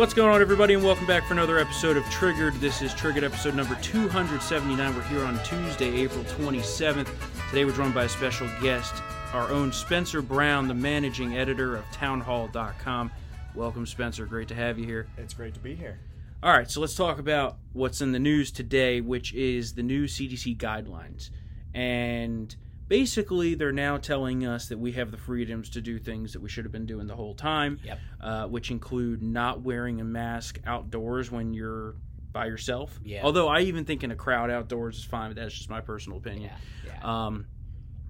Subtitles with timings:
[0.00, 2.54] What's going on, everybody, and welcome back for another episode of Triggered.
[2.54, 4.96] This is Triggered episode number 279.
[4.96, 7.06] We're here on Tuesday, April 27th.
[7.50, 8.94] Today, we're joined by a special guest,
[9.34, 13.10] our own Spencer Brown, the managing editor of townhall.com.
[13.54, 14.24] Welcome, Spencer.
[14.24, 15.06] Great to have you here.
[15.18, 15.98] It's great to be here.
[16.42, 20.06] All right, so let's talk about what's in the news today, which is the new
[20.06, 21.28] CDC guidelines.
[21.74, 22.56] And
[22.90, 26.48] basically, they're now telling us that we have the freedoms to do things that we
[26.50, 27.98] should have been doing the whole time, Yep.
[28.20, 31.94] uh, which include not wearing a mask outdoors when you're
[32.32, 33.00] by yourself.
[33.04, 33.22] Yeah.
[33.22, 36.18] Although I even think in a crowd outdoors is fine, but that's just my personal
[36.18, 36.50] opinion.
[36.84, 36.92] Yeah.
[37.00, 37.26] Yeah.
[37.26, 37.46] Um,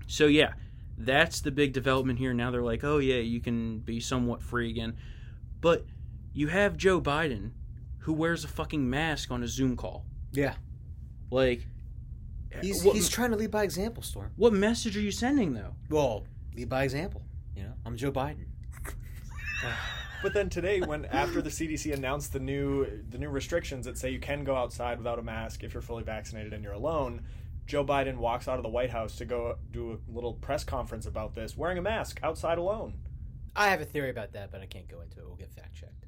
[0.06, 0.54] so yeah,
[0.98, 2.32] that's the big development here.
[2.34, 4.96] Now they're like, oh yeah, you can be somewhat free again,
[5.60, 5.84] but
[6.32, 7.50] you have Joe Biden
[8.04, 10.06] who wears a fucking mask on a Zoom call.
[10.32, 10.54] yeah.
[11.30, 11.66] Like,
[12.60, 14.30] He's what, he's trying to lead by example, Storm.
[14.36, 15.74] what message are you sending though?
[15.88, 17.22] Well, lead by example.
[17.54, 18.46] You know, I'm Joe Biden.
[20.22, 24.10] But then today, when after the CDC announced the new the new restrictions that say
[24.10, 27.22] you can go outside without a mask if you're fully vaccinated and you're alone,
[27.66, 31.06] Joe Biden walks out of the White House to go do a little press conference
[31.06, 32.98] about this, wearing a mask outside alone.
[33.56, 35.26] I have a theory about that, but I can't go into it.
[35.26, 35.99] We'll get fact checked.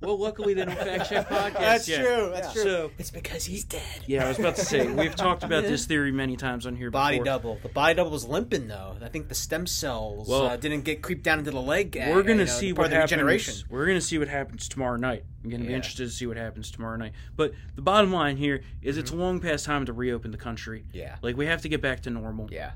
[0.00, 1.52] Well, luckily they don't fact check podcasts.
[1.58, 2.04] That's yet.
[2.04, 2.30] true.
[2.32, 2.62] That's Yeah.
[2.62, 2.70] true.
[2.70, 3.82] So It's because he's dead.
[4.06, 6.90] yeah, I was about to say we've talked about this theory many times on here.
[6.90, 7.24] Body before.
[7.24, 7.58] double.
[7.62, 8.96] The body double was limping though.
[9.02, 11.96] I think the stem cells Well, uh, didn't get creeped down into the leg.
[11.96, 13.10] uh, We're gonna you know, see part what of the happens.
[13.12, 13.54] regeneration.
[13.70, 15.24] We're gonna see what happens tomorrow night.
[15.42, 15.76] I'm gonna be Yeah.
[15.76, 17.12] interested to see what happens tomorrow night.
[17.36, 19.20] But the bottom line here is it's Mm-hmm.
[19.20, 20.84] long past time to reopen the country.
[20.92, 21.16] Yeah.
[21.22, 22.48] Like we have to get back to normal.
[22.52, 22.72] Yeah.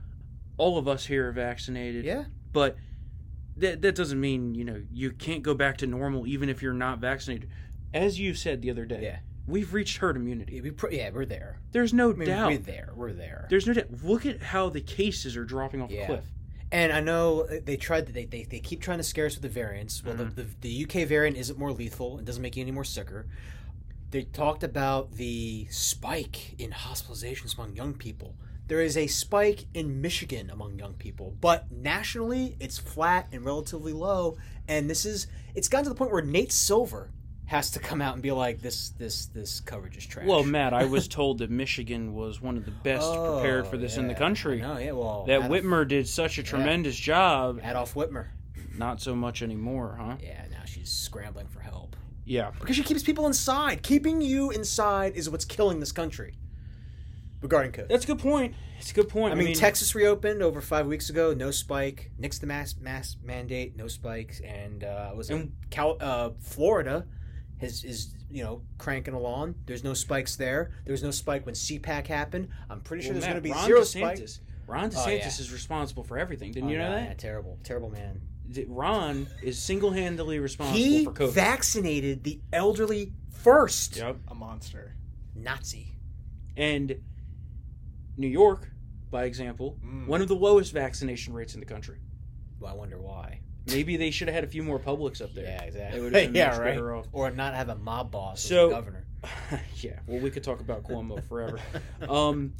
[0.56, 2.04] All of us here are vaccinated.
[2.04, 2.24] Yeah.
[2.52, 2.76] But
[3.60, 6.72] that that doesn't mean you know you can't go back to normal even if you're
[6.72, 7.48] not vaccinated.
[7.92, 9.18] As you said the other day, Yeah.
[9.46, 10.60] we've reached herd immunity.
[10.60, 11.58] We pr- yeah, we're there.
[11.72, 12.50] There's no I mean, doubt.
[12.52, 12.90] we're there.
[12.94, 13.46] We're there.
[13.50, 13.86] There's no doubt.
[14.04, 16.02] Look at how the cases are dropping off Yeah.
[16.02, 16.24] a cliff.
[16.72, 19.48] And I know they tried they, they they keep trying to scare us with the
[19.48, 20.04] variants.
[20.04, 20.34] Well, Mm-hmm.
[20.36, 23.26] the, the the UK variant isn't more lethal and doesn't make you any more sicker.
[24.12, 28.34] They talked about the spike in hospitalizations among young people.
[28.70, 33.92] There is a spike in Michigan among young people, but nationally it's flat and relatively
[33.92, 34.38] low.
[34.68, 35.26] And this is
[35.56, 37.10] it's gotten to the point where Nate Silver
[37.46, 40.72] has to come out and be like, "This this this coverage is trash." Well, Matt,
[40.72, 44.06] I was told that Michigan was one of the best oh, prepared for this in
[44.06, 44.60] the Oh, country.
[44.60, 47.60] No, yeah, well, That Adolf, Whitmer did such a tremendous job.
[47.64, 48.28] Adolf Whitmer.
[48.78, 50.14] Not so much anymore, huh?
[50.22, 51.96] Yeah, now she's scrambling for help.
[52.24, 52.52] Yeah.
[52.60, 53.82] Because she keeps people inside.
[53.82, 56.36] Keeping you inside is what's killing this country.
[57.42, 57.88] Regarding COVID.
[57.88, 58.54] That's a good point.
[58.78, 59.32] It's a good point.
[59.32, 62.10] I mean, Texas reopened over five weeks ago, no spike.
[62.20, 67.06] Nixed the mask mask mandate, no spikes, and uh, was in Cal- uh, Florida
[67.60, 69.54] is is you know cranking along.
[69.66, 70.70] There's no spikes there.
[70.84, 72.48] There was no spike when CPAC happened.
[72.68, 74.46] I'm pretty sure Well, there's going to be Ron zero DeSantis, spike.
[74.66, 75.26] Ron DeSantis Oh, yeah.
[75.28, 76.52] is responsible for everything.
[76.52, 77.04] Didn't Oh, you know no, that?
[77.08, 78.20] yeah, terrible, terrible man.
[78.66, 81.32] Ron is single-handedly responsible He for COVID.
[81.32, 83.96] vaccinated the elderly first.
[83.96, 84.16] yep.
[84.28, 84.96] A monster.
[85.36, 85.94] Nazi.
[86.56, 86.96] And
[88.20, 88.70] New York,
[89.10, 90.06] by example, Mm.
[90.06, 91.98] one of the lowest vaccination rates in the country.
[92.60, 93.40] Well, I wonder why.
[93.66, 95.44] Maybe they should have had a few more Publix up there.
[95.44, 95.98] Yeah, exactly.
[95.98, 96.64] They would have been yeah, much right.
[96.74, 97.06] better off.
[97.12, 99.06] Or not have a mob boss So- governor.
[99.76, 101.58] yeah, well, we could talk about Cuomo forever.
[102.08, 102.52] Um,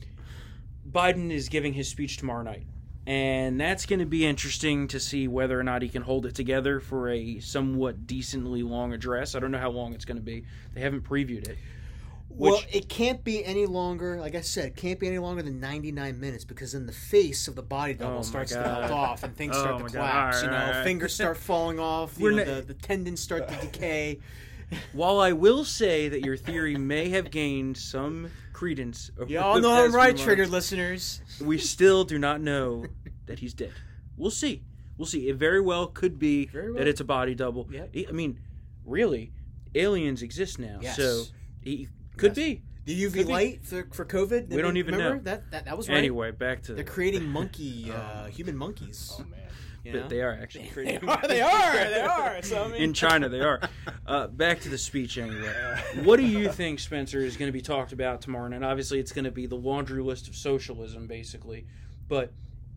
[0.91, 2.67] Biden is giving his speech tomorrow night,
[3.07, 6.35] and that's going to be interesting to see whether or not he can hold it
[6.35, 9.35] together for a somewhat decently long address.
[9.35, 10.45] I don't know how long it's going to be.
[10.75, 11.59] They haven't previewed it.
[12.31, 14.19] Well, it can't be any longer.
[14.21, 17.49] Like I said, it can't be any longer than 99 minutes because then the face
[17.49, 20.39] of the body double Oh starts to melt off and things Oh start to collapse.
[20.39, 22.19] All you know, right, fingers start falling off.
[22.19, 24.21] You know, the, the tendons start to decay.
[24.93, 29.63] While I will say that your theory may have gained some credence, over Y'all the
[29.63, 31.21] know I'm right, triggered listeners.
[31.41, 32.85] we still do not know
[33.27, 33.73] that he's dead.
[34.17, 34.63] We'll see.
[34.97, 35.29] We'll see.
[35.29, 36.75] It very well could be well.
[36.75, 37.67] that it's a body double.
[37.73, 37.97] Yep.
[38.09, 38.39] I mean,
[38.85, 39.33] really,
[39.75, 40.95] aliens exist now, Yes.
[40.97, 41.25] so
[41.63, 42.47] he could Yes.
[42.47, 42.63] be.
[42.87, 43.33] The UV Could be.
[43.33, 44.49] light for, for COVID.
[44.49, 45.17] We don't even remember?
[45.17, 45.23] know.
[45.23, 45.99] That, that that was right.
[45.99, 49.13] Anyway, back to They're the, creating monkey, uh, human monkeys.
[49.19, 49.39] Oh man.
[49.85, 50.09] you but know?
[50.09, 51.29] they are actually They creating- are.
[51.29, 51.73] They are.
[51.73, 52.43] They are.
[52.43, 53.29] So I mean, in China.
[53.29, 53.61] They are.
[54.07, 55.53] Uh, back to the speech anyway.
[56.03, 59.13] What do you think, Spencer, is going to be talked about tomorrow And Obviously, it's
[59.13, 61.67] going to be the laundry list of socialism, basically.
[62.09, 62.33] But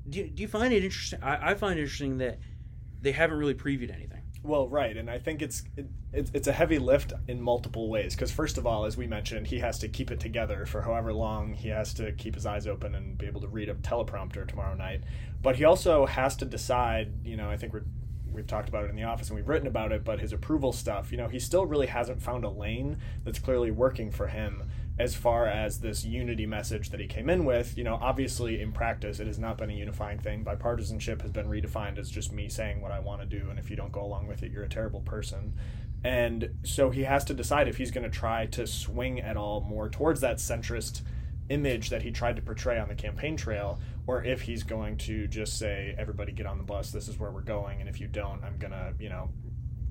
[0.10, 1.24] do you, do you find it interesting?
[1.24, 2.40] I, I find it interesting that
[3.02, 4.22] they haven't really previewed anything.
[4.44, 8.14] Well, right, and I think it's it, it's it's a heavy lift in multiple ways.
[8.14, 11.14] Because first of all, as we mentioned, he has to keep it together for however
[11.14, 11.54] long.
[11.54, 14.76] He has to keep his eyes open and be able to read a teleprompter tomorrow
[14.76, 15.02] night.
[15.42, 17.26] But he also has to decide.
[17.26, 17.86] You know, I think we're
[18.34, 20.04] we've talked about it in the office and we've written about it.
[20.04, 23.72] But his approval stuff, you know, he still really hasn't found a lane that's clearly
[23.72, 24.64] working for him.
[25.00, 28.72] As far as this unity message that he came in with, you know, obviously in
[28.72, 30.46] practice it has not been a unifying thing.
[30.46, 33.70] Bipartisanship has been redefined as just me saying what I want to do, and if
[33.70, 35.54] you don't go along with it, you're a terrible person.
[36.04, 39.62] And so he has to decide if he's going to try to swing at all
[39.62, 41.02] more towards that centrist
[41.50, 45.28] image that he tried to portray on the campaign trail, or if he's going to
[45.28, 48.08] just say, everybody get on the bus, this is where we're going, and if you
[48.08, 49.30] don't, I'm going to, you know,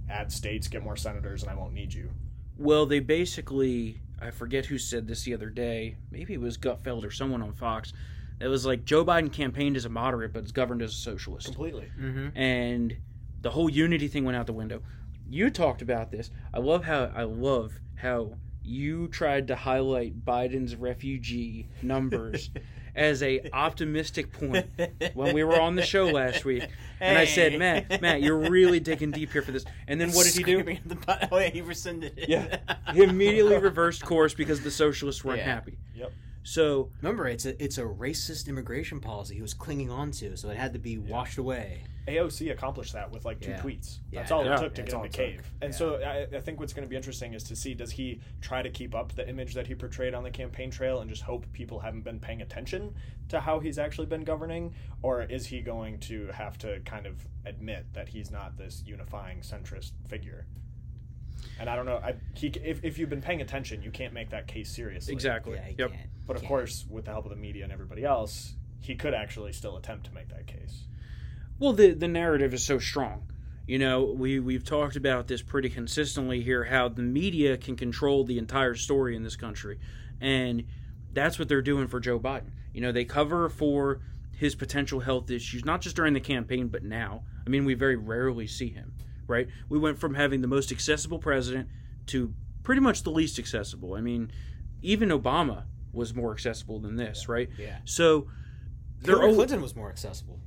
[0.09, 2.11] add states, get more senators, and I won't need you.
[2.57, 5.97] Well, they basically, I forget who said this the other day.
[6.11, 7.93] Maybe it was Gutfeld or someone on Fox.
[8.41, 11.47] It was like Joe Biden campaigned as a moderate, but is governed as a socialist.
[11.47, 11.91] Completely.
[12.01, 12.37] Mm-hmm.
[12.37, 12.97] And
[13.41, 14.83] the whole unity thing went out the window.
[15.29, 16.31] You talked about this.
[16.55, 22.51] I love how I love how you tried to highlight Biden's refugee numbers
[22.95, 24.67] as a optimistic point
[25.15, 26.65] when we were on the show last week.
[27.01, 29.65] And I said, Matt, Matt, you're really digging deep here for this.
[29.89, 30.61] And then what did he do?
[30.61, 32.29] Screaming the bu- oh yeah, he rescinded it.
[32.29, 32.59] Yeah.
[32.93, 35.45] He immediately reversed course because the socialists weren't Yeah.
[35.55, 35.79] happy.
[35.95, 36.13] Yep.
[36.45, 40.51] So Remember, it's a it's a racist immigration policy he was clinging on to, so
[40.51, 41.85] it had to be washed away.
[42.09, 43.61] AOC accomplished that with like two Yeah.
[43.61, 43.99] tweets.
[44.11, 44.55] Yeah, That's all yeah.
[44.55, 45.51] it took to That's get in the it cave.
[45.61, 45.77] And Yeah.
[45.79, 48.61] so I, I think what's going to be interesting is to see does he try
[48.63, 51.47] to keep up the image that he portrayed on the campaign trail and just hope
[51.53, 52.95] people haven't been paying attention
[53.29, 57.27] to how he's actually been governing, or is he going to have to kind of
[57.47, 60.47] admit that he's not this unifying centrist figure?
[61.61, 61.97] And I don't know.
[61.99, 65.13] I, he, if, if you've been paying attention, you can't make that case seriously.
[65.15, 65.55] exactly.
[65.55, 65.93] Yeah, yep.
[66.27, 66.49] But of Can't.
[66.49, 70.07] course, with the help of the media and everybody else, he could actually still attempt
[70.07, 70.85] to make that case.
[71.63, 73.23] Well, the the narrative is so strong.
[73.69, 76.65] You know, we we've talked about this pretty consistently here.
[76.65, 79.79] How the media can control the entire story in this country,
[80.21, 80.65] and
[81.13, 82.51] that's what they're doing for Joe Biden.
[82.75, 84.01] You know, they cover for
[84.33, 87.23] his potential health issues, not just during the campaign, but now.
[87.47, 88.95] I mean, we very rarely see him.
[89.29, 89.47] Right?
[89.69, 91.69] We went from having the most accessible president
[92.07, 93.95] to pretty much the least accessible.
[93.95, 94.33] I mean,
[94.83, 97.51] even Obama was more accessible than this, right?
[97.57, 97.77] Yeah.
[97.85, 98.27] So
[99.05, 100.41] Hillary Clinton was more accessible.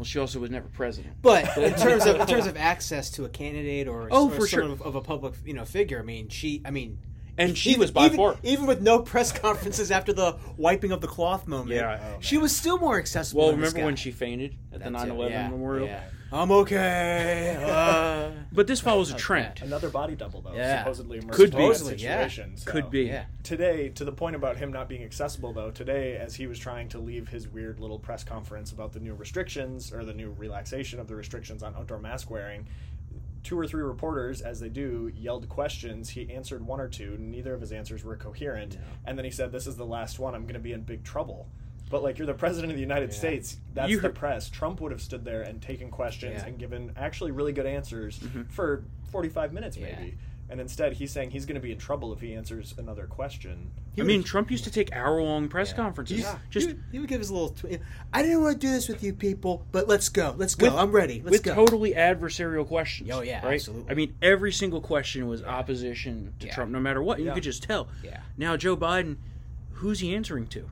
[0.00, 1.14] Well, she also was never president.
[1.20, 4.46] But in terms of in terms of access to a candidate or Oh, or for
[4.46, 4.62] sure.
[4.62, 6.98] of, of a public you know figure, I mean, she, I mean,
[7.40, 8.36] And she even- was by even, far.
[8.42, 11.70] even with no press conferences after the wiping of the cloth moment.
[11.70, 11.98] Yeah.
[12.00, 13.42] Oh, she was still more accessible.
[13.42, 15.86] Well, than this remember when she fainted at the 9/11 yeah, memorial?
[15.86, 16.02] yeah.
[16.32, 17.56] I'm okay.
[17.60, 19.62] uh, But this follows a trend.
[19.62, 20.78] Another body double, though, Yeah.
[20.84, 21.56] supposedly immersed Could be.
[21.56, 22.28] that Supposedly, yeah.
[22.28, 23.02] so- Could be.
[23.06, 23.24] yeah.
[23.42, 26.88] Today, to the point about him not being accessible, though, today, as he was trying
[26.90, 31.00] to leave his weird little press conference about the new restrictions or the new relaxation
[31.00, 32.64] of the restrictions on outdoor mask wearing,
[33.42, 36.10] two or three reporters, as they do, yelled questions.
[36.10, 37.16] He answered one or two.
[37.18, 38.78] Neither of his answers were coherent.
[39.04, 40.34] And then he said, This is the last one.
[40.34, 41.48] I'm going to be in big trouble.
[41.90, 43.18] But, like, you're the president of the United Yeah.
[43.18, 43.56] States.
[43.74, 44.48] That's You the press.
[44.48, 46.46] Trump would have stood there and taken questions Yeah.
[46.46, 48.42] and given actually really good answers mm-hmm.
[48.44, 49.96] for 45 minutes, Yeah.
[49.98, 50.16] maybe.
[50.50, 53.70] And instead, he's saying he's going to be in trouble if he answers another question.
[53.96, 55.76] I mean, Trump used to take hour long press Yeah.
[55.76, 56.18] conferences.
[56.20, 56.38] Yeah.
[56.50, 57.50] Just he would, he would give his little.
[57.50, 57.78] Tw-
[58.12, 60.34] I didn't want to do this with you people, but let's go.
[60.36, 60.66] Let's go.
[60.66, 61.22] With- I'm ready.
[61.24, 61.54] Let's with go.
[61.54, 63.10] totally adversarial questions.
[63.12, 63.54] Oh, yeah, right?
[63.54, 63.90] absolutely.
[63.92, 66.54] I mean, every single question was opposition to Yeah.
[66.54, 67.20] Trump, no matter what.
[67.20, 67.86] You could just tell.
[68.02, 68.20] Yeah.
[68.36, 69.18] Now, Joe Biden,
[69.74, 70.68] who's he answering to?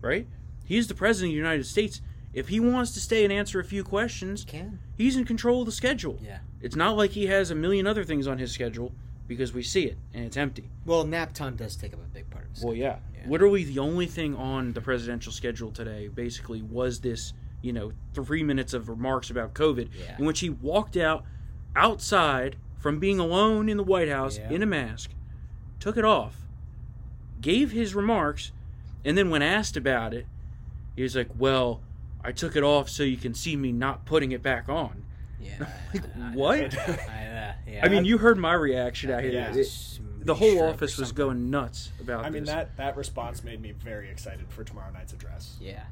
[0.00, 0.26] Right?
[0.64, 2.00] He's the president of the United States.
[2.32, 4.78] If he wants to stay and answer a few questions, he Can.
[4.96, 6.18] he's in control of the schedule.
[6.22, 6.38] Yeah.
[6.64, 8.90] It's not like he has a million other things on his schedule
[9.28, 10.70] because we see it and it's empty.
[10.86, 12.64] Well, nap time does take up a big part of his.
[12.64, 12.96] Well, yeah.
[13.14, 13.28] Yeah.
[13.28, 18.42] Literally, the only thing on the presidential schedule today basically was this, you know, three
[18.42, 20.16] minutes of remarks about COVID, Yeah.
[20.18, 21.26] in which he walked out
[21.76, 24.50] outside from being alone in the White House Yeah.
[24.50, 25.10] in a mask,
[25.80, 26.38] took it off,
[27.42, 28.52] gave his remarks,
[29.04, 30.26] and then when asked about it,
[30.96, 31.82] he was like, "Well,
[32.22, 35.03] I took it off so you can see me not putting it back on."
[35.40, 35.66] Yeah.
[35.94, 36.78] Like, I- I- what?
[36.78, 37.80] I, uh, yeah.
[37.84, 39.32] I mean, you heard my reaction out here.
[39.32, 39.54] Yeah.
[39.54, 42.54] It- the whole office was going nuts about I mean, this.
[42.54, 45.56] that, that response made me very excited for tomorrow night's address.
[45.60, 45.82] Yeah.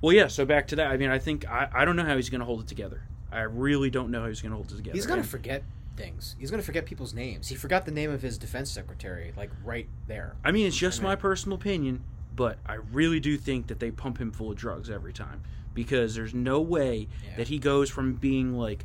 [0.00, 0.28] Well, yeah.
[0.28, 0.90] So back to that.
[0.90, 3.02] I mean, I think I, I don't know how he's going to hold it together.
[3.30, 4.94] I really don't know how he's going to hold it together.
[4.96, 5.62] He's gonna forget
[5.96, 6.36] things.
[6.38, 7.48] He's gonna forget people's names.
[7.48, 10.36] He forgot the name of his defense secretary, like right there.
[10.44, 12.02] I mean, it's just I mean- my personal opinion,
[12.34, 15.42] but I really do think that they pump him full of drugs every time
[15.76, 17.36] because there's no way Yeah.
[17.36, 18.84] that he goes from being like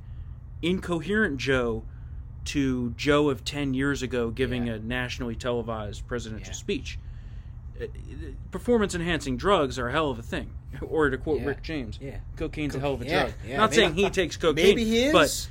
[0.61, 1.83] incoherent Joe
[2.45, 4.73] to Joe of 10 years ago giving Yeah.
[4.73, 6.53] a nationally televised presidential Yeah.
[6.53, 6.99] speech.
[8.51, 10.51] Performance enhancing drugs are a hell of a thing.
[10.81, 11.47] Or to quote Yeah.
[11.47, 12.17] Rick James, Yeah.
[12.37, 13.33] cocaine's a hell of a yeah, drug.
[13.45, 14.63] yeah, Not maybe- saying he takes cocaine.
[14.65, 15.11] Maybe he is.
[15.13, 15.49] But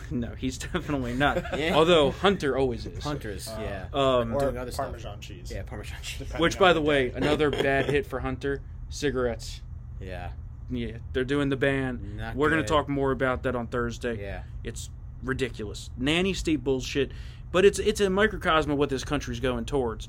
[0.10, 1.58] no, he's definitely not.
[1.58, 1.74] Yeah.
[1.74, 3.02] Although Hunter always is.
[3.02, 3.48] Hunters.
[3.48, 3.86] Uh, yeah.
[3.92, 4.86] Um, Or doing other stuff.
[4.86, 5.50] Parmesan cheese.
[5.54, 5.62] yeah.
[5.62, 6.18] Parmesan cheese.
[6.18, 9.60] depending which, by the the way, another bad hit for Hunter cigarettes.
[10.00, 10.30] Yeah.
[10.70, 12.16] Yeah, they're doing the ban.
[12.16, 14.20] Not We're going to talk more about that on Thursday.
[14.20, 14.42] Yeah.
[14.64, 14.90] It's
[15.22, 15.90] ridiculous.
[15.96, 17.12] Nanny state bullshit.
[17.50, 20.08] But it's it's a microcosm of what this country's going towards.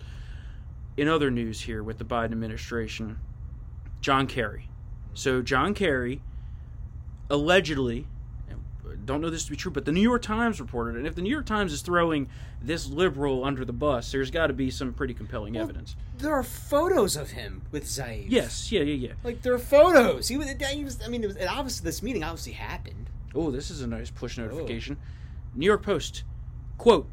[0.98, 3.20] In other news here with the Biden administration,
[4.02, 4.70] John Kerry.
[5.14, 6.22] So John Kerry
[7.30, 8.08] allegedly
[9.10, 11.00] don't know this to be true, but the New York Times reported it.
[11.00, 12.30] And if the New York Times is throwing
[12.62, 15.96] this liberal under the bus, there's got to be some pretty compelling evidence.
[16.20, 18.26] There are photos of him with Zarif.
[18.30, 19.14] Yes, yeah, yeah, yeah.
[19.24, 20.28] Like there are photos.
[20.28, 20.48] He was.
[20.48, 23.10] He was I mean, it was, it obviously this meeting obviously happened.
[23.34, 24.44] Oh, this is a nice push oh.
[24.44, 24.98] notification.
[25.56, 26.24] New York Post.
[26.78, 27.10] Quote,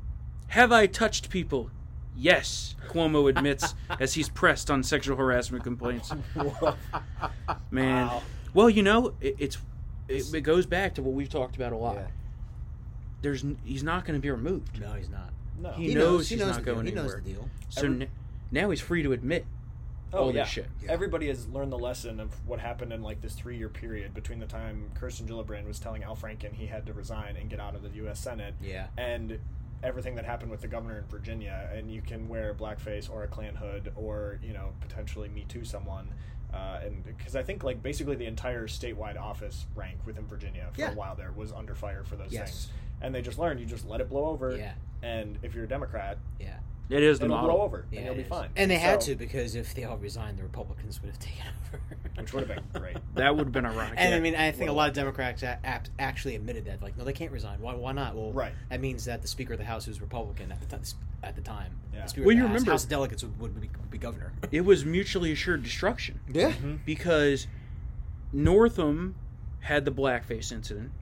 [0.49, 1.71] Have I touched people?
[2.15, 6.12] Yes, Cuomo admits as he's pressed on sexual harassment complaints.
[7.71, 8.07] Man.
[8.07, 8.23] Wow.
[8.53, 9.59] Well, you know, it, it's
[10.08, 11.96] it, it goes back to what we've talked about a lot.
[11.96, 12.06] Yeah.
[13.22, 14.80] There's he's not going to be removed.
[14.80, 15.30] No, he's not.
[15.58, 15.70] No.
[15.72, 16.94] He knows he he's knows not the going deal.
[16.94, 17.48] He knows the deal.
[17.70, 18.08] So Every- n-
[18.50, 19.46] now he's free to admit
[20.12, 20.42] oh, all Oh yeah.
[20.42, 20.66] this shit.
[20.82, 20.92] Yeah.
[20.92, 24.46] Everybody has learned the lesson of what happened in like this three-year period between the
[24.46, 27.82] time Kirsten Gillibrand was telling Al Franken he had to resign and get out of
[27.82, 28.20] the U.S.
[28.20, 28.86] Senate, Yeah.
[28.98, 29.38] and
[29.82, 31.70] everything that happened with the governor in Virginia.
[31.75, 35.64] And you can wear blackface or a Klan hood, or you know potentially Me Too
[35.64, 36.08] someone.
[36.53, 40.81] Uh, and because I think like basically the entire statewide office rank within Virginia for
[40.81, 40.93] Yeah.
[40.93, 42.49] a while there was under fire for those Yes.
[42.50, 42.73] things,
[43.03, 44.57] and they just learned you just let it blow over.
[44.57, 44.75] Yeah.
[45.03, 46.59] And if you're a Democrat, Yeah.
[46.88, 47.57] It is the it'll model.
[47.57, 48.28] blow over, Yeah, and you'll be is.
[48.28, 48.49] fine.
[48.57, 51.81] And they had to because if they all resigned, the Republicans would have taken over.
[52.16, 52.97] which would have been great.
[53.14, 53.95] That would have been ironic.
[53.97, 54.16] And yeah.
[54.16, 55.43] I mean, I think a lot of Democrats
[55.99, 57.61] actually admitted that, like, no, they can't resign.
[57.61, 57.75] Why?
[57.75, 58.14] Why not?
[58.14, 58.52] Well, Right.
[58.71, 60.83] That means that the Speaker of the House, who's Republican at the time,
[61.25, 62.02] at the time, Yeah.
[62.02, 64.33] the Speaker Well, of you House, remember- House Delegates would, would, be, would be governor.
[64.52, 66.21] it was mutually assured destruction.
[66.33, 66.50] Yeah.
[66.52, 66.76] Mm-hmm.
[66.85, 67.47] because
[68.33, 69.14] Northam
[69.61, 70.93] had the blackface incident,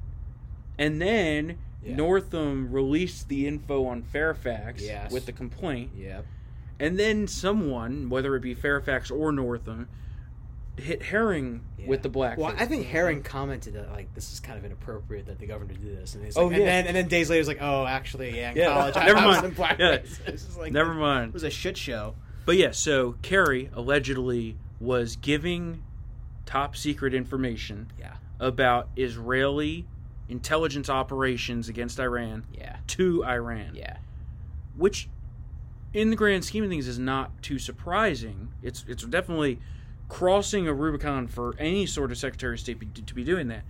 [0.79, 1.97] and then Yeah.
[1.97, 5.12] Northam released the info on Fairfax Yes.
[5.12, 6.23] with the complaint, Yeah.
[6.81, 9.88] and then someone, whether it be Fairfax or Northam,
[10.76, 12.37] hit Herring with the black.
[12.37, 15.75] Well, I think Herring commented that like this is kind of inappropriate that the governor
[15.75, 16.59] did this, and he's Oh, like, yeah.
[16.59, 18.73] and, then, and then days later he's like, oh, actually, yeah, in Yeah.
[18.73, 19.47] college, I Never I was mind.
[19.47, 20.21] in blackface.
[20.26, 20.59] Yeah.
[20.61, 22.14] Like, Never It was a shit show.
[22.47, 25.83] But yeah, so Kerry allegedly was giving
[26.45, 28.14] top secret information Yeah.
[28.41, 29.87] about Israeli
[30.28, 32.76] intelligence operations against Iran Yeah.
[32.88, 33.75] to Iran.
[33.75, 33.99] Yeah.
[34.76, 35.09] which
[35.93, 38.49] in the grand scheme of things is not too surprising.
[38.62, 39.61] It's it's definitely
[40.09, 43.62] crossing a Rubicon for any sort of Secretary of State be, to be doing that.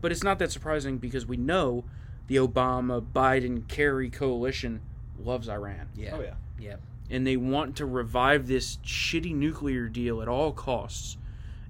[0.00, 1.84] But it's not that surprising because we know
[2.28, 4.80] the Obama, Biden, Kerry coalition
[5.22, 5.88] loves Iran.
[5.94, 6.14] Yeah.
[6.16, 6.34] Oh yeah.
[6.58, 6.76] Yeah.
[7.10, 11.16] And they want to revive this shitty nuclear deal at all costs.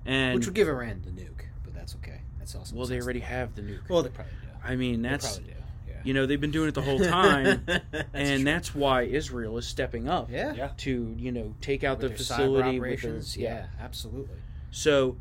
[0.06, 2.20] And Which would give Iran the nuke, but that's okay.
[2.52, 3.88] That's also well, they already have the nuke.
[3.88, 4.48] Well, they probably do.
[4.64, 5.58] I mean, They that's probably do.
[5.88, 5.94] Yeah.
[6.04, 8.44] you know they've been doing it the whole time, That's and true.
[8.44, 10.30] that's why Israel is stepping up.
[10.30, 10.54] yeah.
[10.54, 10.70] Yeah.
[10.78, 13.36] to you know take out With the their cyber facility with their, operations.
[13.36, 13.66] yeah.
[13.80, 14.36] absolutely.
[14.70, 15.16] So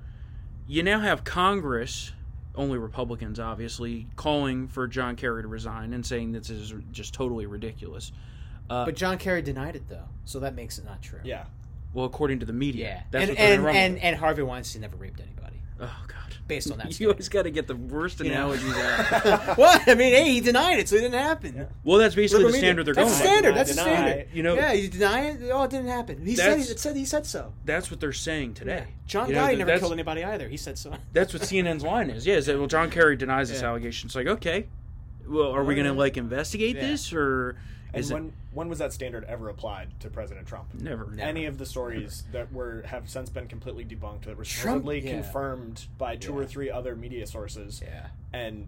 [0.67, 2.11] you now have Congress,
[2.55, 7.45] only Republicans obviously, calling for John Kerry to resign and saying this is just totally
[7.45, 8.11] ridiculous.
[8.69, 11.19] Uh, But John Kerry denied it though, so that makes it not true.
[11.23, 11.45] Yeah.
[11.93, 13.03] well, according to the media, Yeah.
[13.11, 15.46] that's and what and, gonna and, and Harvey Weinstein never raped anybody.
[15.79, 17.11] Oh god, based on that you story.
[17.11, 19.57] always got to get the worst You analogies out.
[19.57, 19.87] what?
[19.87, 21.67] I mean, hey, he denied it, so it didn't happen.
[21.83, 22.95] Well, that's basically Look the standard did.
[22.95, 23.23] they're That's going.
[23.23, 23.49] the standard.
[23.49, 23.95] Deny, That's the deny.
[23.95, 24.27] standard.
[24.33, 25.41] You know, yeah, you deny it.
[25.51, 26.25] Oh, it didn't happen.
[26.25, 26.49] He said.
[26.51, 27.53] That's- It said he said so.
[27.65, 28.85] that's what they're saying today.
[29.05, 30.47] John You know, Guy th- never that's- killed anybody either.
[30.49, 30.93] He said so.
[31.13, 32.25] That's what CNN's line is.
[32.27, 34.07] Yeah, is that well, John Kerry denies this allegation.
[34.07, 34.67] It's like, okay,
[35.27, 36.87] well, are we going to like investigate Yeah.
[36.87, 37.55] this or
[37.97, 40.73] And is when when was that standard ever applied to President Trump?
[40.73, 41.05] never?
[41.11, 41.21] Never.
[41.29, 44.99] Any of the stories that were have since been completely debunked that were Trump- supposedly
[44.99, 45.11] yeah.
[45.21, 46.39] confirmed by two Yeah.
[46.39, 48.07] or three other media sources, Yeah.
[48.33, 48.67] and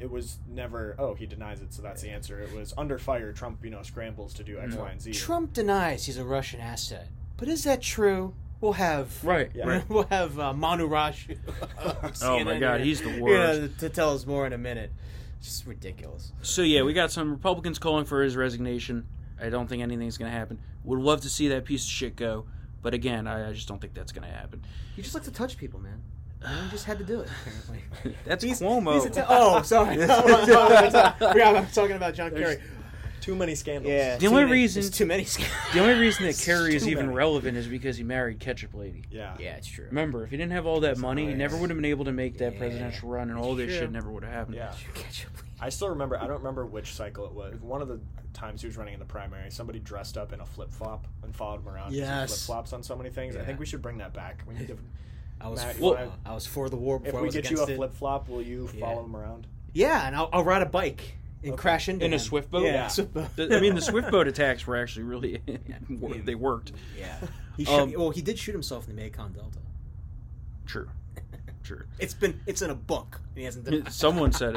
[0.00, 0.94] it was never.
[0.98, 2.40] Oh, he denies it, so that's the answer.
[2.40, 3.32] It was under fire.
[3.32, 5.12] Trump, you know, scrambles to do X, Y, and Z.
[5.12, 8.34] Trump denies he's a Russian asset, but is that true?
[8.60, 9.66] We'll have Right, Yeah.
[9.68, 9.84] right.
[9.88, 11.36] We'll have uh, Manu Raju.
[12.22, 13.80] Oh my God, he's the You know, worst.
[13.80, 14.92] to tell us more in a minute.
[15.42, 16.32] Just ridiculous.
[16.42, 19.06] So yeah, we got some Republicans calling for his resignation.
[19.40, 20.58] I don't think anything's going to happen.
[20.84, 22.46] Would love to see that piece of shit go,
[22.80, 24.64] but again, I, I just don't think that's going to happen.
[24.96, 26.00] You just like to touch people, man.
[26.42, 27.28] You just had to do it.
[27.46, 28.16] Apparently.
[28.24, 28.94] That's He's- Cuomo.
[28.94, 29.94] he's a t- oh, sorry.
[29.96, 32.58] Forgot I'm talking about John Kerry.
[33.22, 33.90] Too many scandals.
[33.90, 34.16] Yeah.
[34.16, 35.24] The too only many- reason- too many.
[35.24, 35.56] scandals.
[35.72, 37.16] the only reason that It's Kerry is even many.
[37.16, 39.04] relevant is because he married Ketchup Lady.
[39.10, 39.34] Yeah.
[39.38, 39.86] Yeah, it's true.
[39.86, 42.12] Remember, if he didn't have all that money, he never would have been able to
[42.12, 42.58] make that Yeah.
[42.58, 43.78] presidential run, and all this True.
[43.78, 44.56] shit never would have happened.
[44.56, 44.74] Yeah.
[44.94, 45.30] Ketchup.
[45.36, 45.48] Lady.
[45.60, 46.16] I still remember.
[46.18, 47.54] I don't remember which cycle it was.
[47.62, 48.00] One of the
[48.34, 51.32] times he was running in the primary, somebody dressed up in a flip flop and
[51.36, 51.94] followed him around.
[51.94, 52.30] Yes.
[52.30, 53.36] Flip flops on so many things.
[53.36, 54.42] I think we should bring that back.
[54.48, 54.76] We need to,
[55.40, 57.48] I was Matt, for, wanna- I was for the war if before I we get
[57.52, 58.80] you a flip flop, will you Yeah.
[58.80, 59.46] follow him around?
[59.72, 61.60] Yeah, and I'll, I'll ride a bike and Okay.
[61.60, 62.64] crash into In a swift boat?
[62.64, 62.88] Yeah, Yeah.
[62.88, 63.28] swift boat.
[63.38, 66.18] I mean, the swift boat attacks were actually really Yeah.
[66.24, 66.72] they worked.
[66.98, 67.18] Yeah,
[67.56, 69.58] he Um, shot, well, he did shoot himself in the Mekong Delta.
[70.66, 70.88] True,
[71.62, 71.84] true.
[71.98, 73.20] It's been it's in a book.
[73.30, 74.56] And he hasn't done Someone said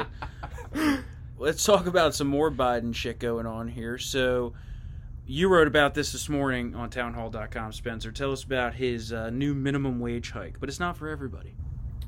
[0.74, 1.00] it.
[1.38, 3.98] Let's talk about some more Biden shit going on here.
[3.98, 4.54] So,
[5.26, 8.10] you wrote about this this morning on townhall.com, Spencer.
[8.10, 11.54] Tell us about his uh, new minimum wage hike, but it's not for everybody.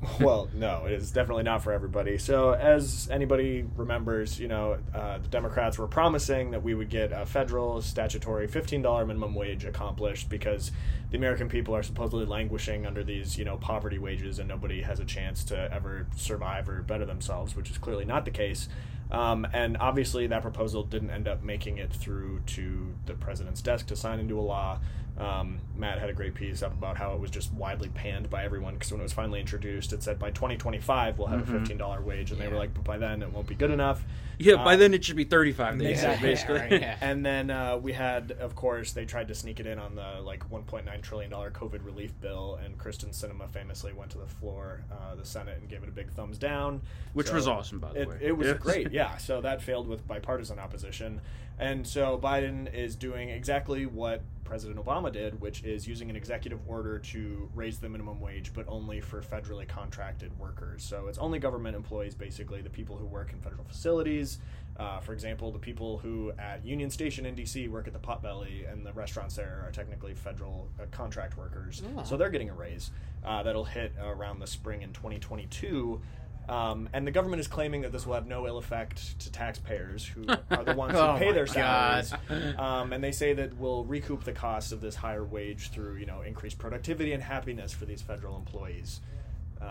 [0.21, 2.17] well, no, it is definitely not for everybody.
[2.17, 7.11] So, as anybody remembers, you know, uh, the Democrats were promising that we would get
[7.11, 10.71] a federal statutory $15 minimum wage accomplished because
[11.11, 15.01] the American people are supposedly languishing under these, you know, poverty wages and nobody has
[15.01, 18.69] a chance to ever survive or better themselves, which is clearly not the case.
[19.11, 23.87] Um, and obviously, that proposal didn't end up making it through to the president's desk
[23.87, 24.79] to sign into a law.
[25.19, 28.43] Um, Matt had a great piece up about how it was just widely panned by
[28.45, 32.03] everyone because when it was finally introduced, it said by 2025 we'll have a $15
[32.03, 34.01] wage, and they were like, but by then it won't be good enough.
[34.37, 36.79] Yeah, by Uh, then it should be 35 they said, basically.
[36.79, 36.95] Yeah.
[37.01, 40.21] And then uh, we had, of course, they tried to sneak it in on the
[40.21, 44.81] like 1.9 trillion dollar COVID relief bill, and Kyrsten Sinema famously went to the floor,
[44.91, 46.81] uh, the Senate, and gave it a big thumbs down,
[47.13, 48.17] Which So was awesome, by the it, way.
[48.21, 48.53] It was Yeah.
[48.53, 49.17] great, yeah.
[49.17, 51.19] So that failed with bipartisan opposition,
[51.57, 56.59] and so Biden is doing exactly what President Obama did, which is using an executive
[56.67, 60.83] order to raise the minimum wage, but only for federally contracted workers.
[60.83, 64.39] So it's only government employees, basically, the people who work in federal facilities.
[64.75, 68.71] Uh, for example, the people who at Union Station in DC work at the Potbelly
[68.71, 71.83] and the restaurants there are technically federal uh, contract workers.
[71.95, 72.03] Oh.
[72.03, 72.89] So they're getting a raise
[73.23, 76.01] uh, that'll hit around the spring in 2022.
[76.49, 80.03] Um, and the government is claiming that this will have no ill effect to taxpayers
[80.05, 82.13] who are the ones who Oh pay their salaries.
[82.57, 86.05] Um, and they say that we'll recoup the cost of this higher wage through, you
[86.05, 89.01] know, increased productivity and happiness for these federal employees.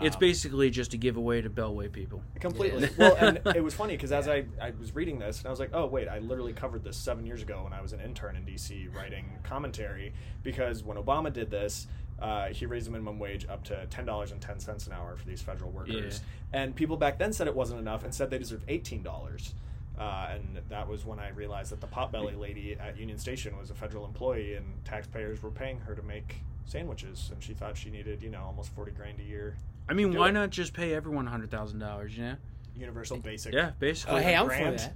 [0.01, 2.21] It's Um, basically just a giveaway to Beltway people.
[2.39, 2.83] Completely.
[2.83, 2.89] Yeah.
[2.97, 5.59] well, and it was funny because as I, I was reading this, and I was
[5.59, 8.35] like, oh, wait, I literally covered this seven years ago when I was an intern
[8.35, 10.13] in DC writing commentary.
[10.43, 11.87] Because when Obama did this,
[12.21, 16.21] uh, he raised the minimum wage up to $10.10 an hour for these federal workers.
[16.53, 19.51] And people back then said it wasn't enough and said they deserved $18.
[19.97, 23.69] Uh, and that was when I realized that the potbelly lady at Union Station was
[23.69, 27.29] a federal employee and taxpayers were paying her to make sandwiches.
[27.33, 29.57] And she thought she needed, you know, almost 40 grand a year.
[29.89, 30.33] I mean, why it.
[30.33, 32.35] not just pay everyone $100,000, you know?
[32.77, 33.53] Universal basic.
[33.53, 34.15] Yeah, basically.
[34.15, 34.93] Oh, hey, I'm for that.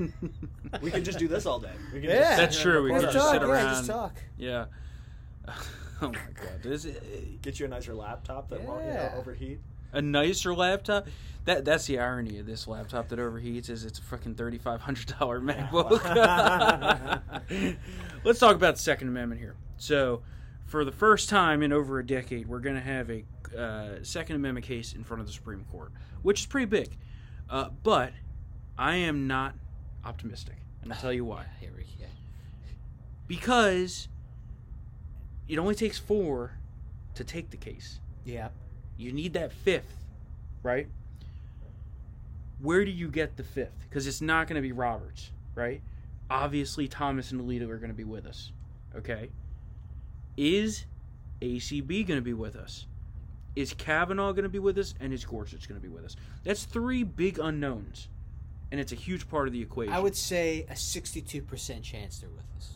[0.82, 1.72] We could just do this all day.
[1.92, 2.20] We could Yeah.
[2.20, 3.32] just That's sit true, we and could just talk.
[3.34, 4.18] sit ourselves.
[4.38, 4.64] Yeah, around.
[4.64, 4.66] just
[5.46, 5.54] talk.
[5.54, 5.54] Yeah.
[6.02, 6.64] Oh my god.
[6.64, 9.14] Is it, Get you a nicer laptop that won't you know, Yeah.
[9.18, 9.60] overheat.
[9.92, 11.06] a nicer laptop?
[11.46, 14.80] That that's the irony of this laptop that overheats is it's a fucking thirty five
[14.80, 16.00] hundred dollar MacBook.
[18.24, 19.56] Let's talk about the Second Amendment here.
[19.78, 20.22] So,
[20.66, 23.24] for the first time in over a decade, we're going to have a
[23.58, 26.96] uh, Second Amendment case in front of the Supreme Court, which is pretty big.
[27.48, 28.12] Uh, but
[28.78, 29.54] I am not
[30.04, 31.46] optimistic, and I'll tell you why.
[31.58, 32.06] Here we yeah.
[33.26, 34.08] Because
[35.50, 36.52] it only takes four
[37.16, 37.98] to take the case.
[38.24, 38.50] Yeah.
[38.96, 39.96] You need that fifth,
[40.62, 40.86] right?
[42.60, 43.84] Where do you get the fifth?
[43.88, 45.82] Because it's not going to be Roberts, right?
[46.30, 48.52] Obviously, Thomas and Alito are going to be with us.
[48.94, 49.30] Okay.
[50.36, 50.84] Is
[51.42, 52.86] ACB going to be with us?
[53.56, 54.94] Is Kavanaugh going to be with us?
[55.00, 56.14] And is Gorsuch going to be with us?
[56.44, 58.08] That's three big unknowns,
[58.70, 59.92] and it's a huge part of the equation.
[59.92, 62.74] I would say a 62% chance they're with us.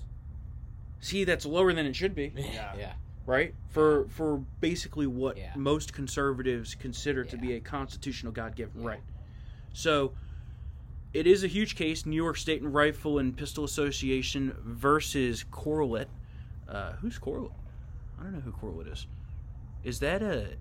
[1.05, 2.33] See that's lower than it should be.
[2.35, 2.75] Yeah.
[2.77, 2.93] Yeah.
[3.27, 3.55] right?
[3.71, 5.53] For for basically what Yeah.
[5.57, 8.88] most conservatives consider to be a constitutional God-given Yeah.
[8.88, 9.01] right.
[9.73, 10.12] So
[11.12, 12.05] it is a huge case.
[12.07, 16.07] New York State and Rifle and Pistol Association versus Corlett.
[16.69, 17.53] Uh, who's Corlett?
[18.19, 19.07] I don't know who Corlett is.
[19.85, 20.57] Is that a?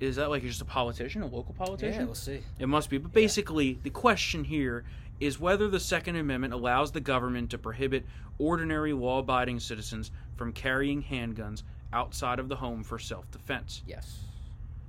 [0.00, 2.00] Is that like just a politician, a local politician?
[2.00, 2.40] Yeah, we'll see.
[2.58, 2.98] It must be.
[2.98, 4.84] But basically, the question here
[5.22, 8.04] is whether the Second Amendment allows the government to prohibit
[8.38, 13.82] ordinary law abiding citizens from carrying handguns outside of the home for self defense.
[13.86, 14.18] Yes.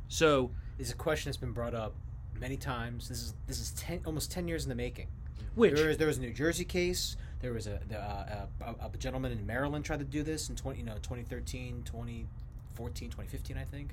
[0.08, 1.94] So, This is a question that's been brought up
[2.40, 3.08] many times.
[3.08, 5.06] This is this is ten, almost 10 years in the making.
[5.54, 7.16] which There was, there was a New Jersey case.
[7.40, 10.56] There was a, the, uh, a, a gentleman in Maryland tried to do this in
[10.56, 13.92] 20, you know, 2013, 2014, 2015, I think.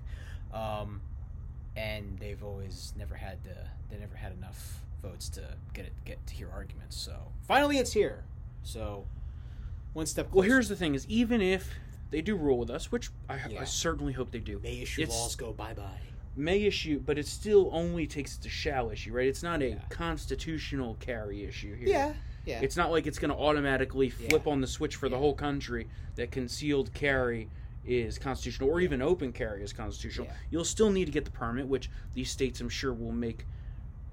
[0.55, 1.03] Um,
[1.77, 3.57] and they've always never had the,
[3.91, 5.43] they never had enough votes to
[5.75, 6.97] get it get to hear arguments.
[6.97, 7.15] So
[7.47, 8.25] finally, it's here.
[8.63, 9.07] So
[9.93, 10.27] one step.
[10.31, 10.37] Closer.
[10.41, 11.75] well, here's the thing: is even if
[12.11, 13.61] they do rule with us, which I, Yeah.
[13.61, 16.01] I certainly hope they do, may issue it's- laws go bye bye.
[16.37, 19.27] may issue, but it still only takes it to shall issue, right?
[19.27, 19.79] It's not a Yeah.
[19.91, 21.89] constitutional carry issue here.
[21.89, 22.15] Yeah,
[22.47, 22.61] yeah.
[22.63, 24.53] It's not like it's going to automatically flip Yeah.
[24.53, 27.49] on the switch for the whole country that concealed carry
[27.85, 30.29] is constitutional or even open carry is constitutional.
[30.51, 33.45] You'll still need to get the permit, which these states I'm sure will make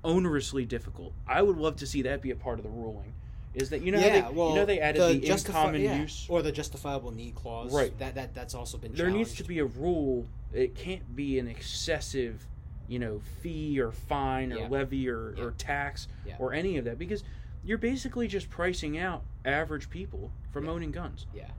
[0.04, 1.14] onerously difficult.
[1.28, 3.14] I would love to see that be a part of the ruling.
[3.54, 5.82] Is that you know yeah, how they, well, you know they added the, justifi- common
[5.82, 6.28] yeah, use.
[6.30, 7.74] or the justifiable need clause.
[7.74, 7.98] Right.
[7.98, 8.94] That that that's also been.
[8.94, 10.28] there needs to be a rule.
[10.54, 12.46] It can't be an excessive,
[12.88, 14.68] you know, fee or fine or Yeah.
[14.70, 15.44] levy or, Yeah.
[15.46, 16.36] or tax Yeah.
[16.40, 17.24] or any of that because
[17.64, 20.72] you're basically just pricing out average people from Yeah.
[20.72, 21.26] owning guns.
[21.34, 21.50] Yeah.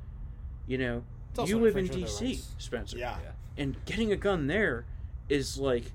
[0.66, 1.04] You know,
[1.46, 2.44] you live in infringement of their DC.
[2.58, 2.98] Spencer.
[2.98, 3.18] Yeah.
[3.22, 3.30] Yeah.
[3.56, 4.84] And getting a gun there
[5.28, 5.90] is like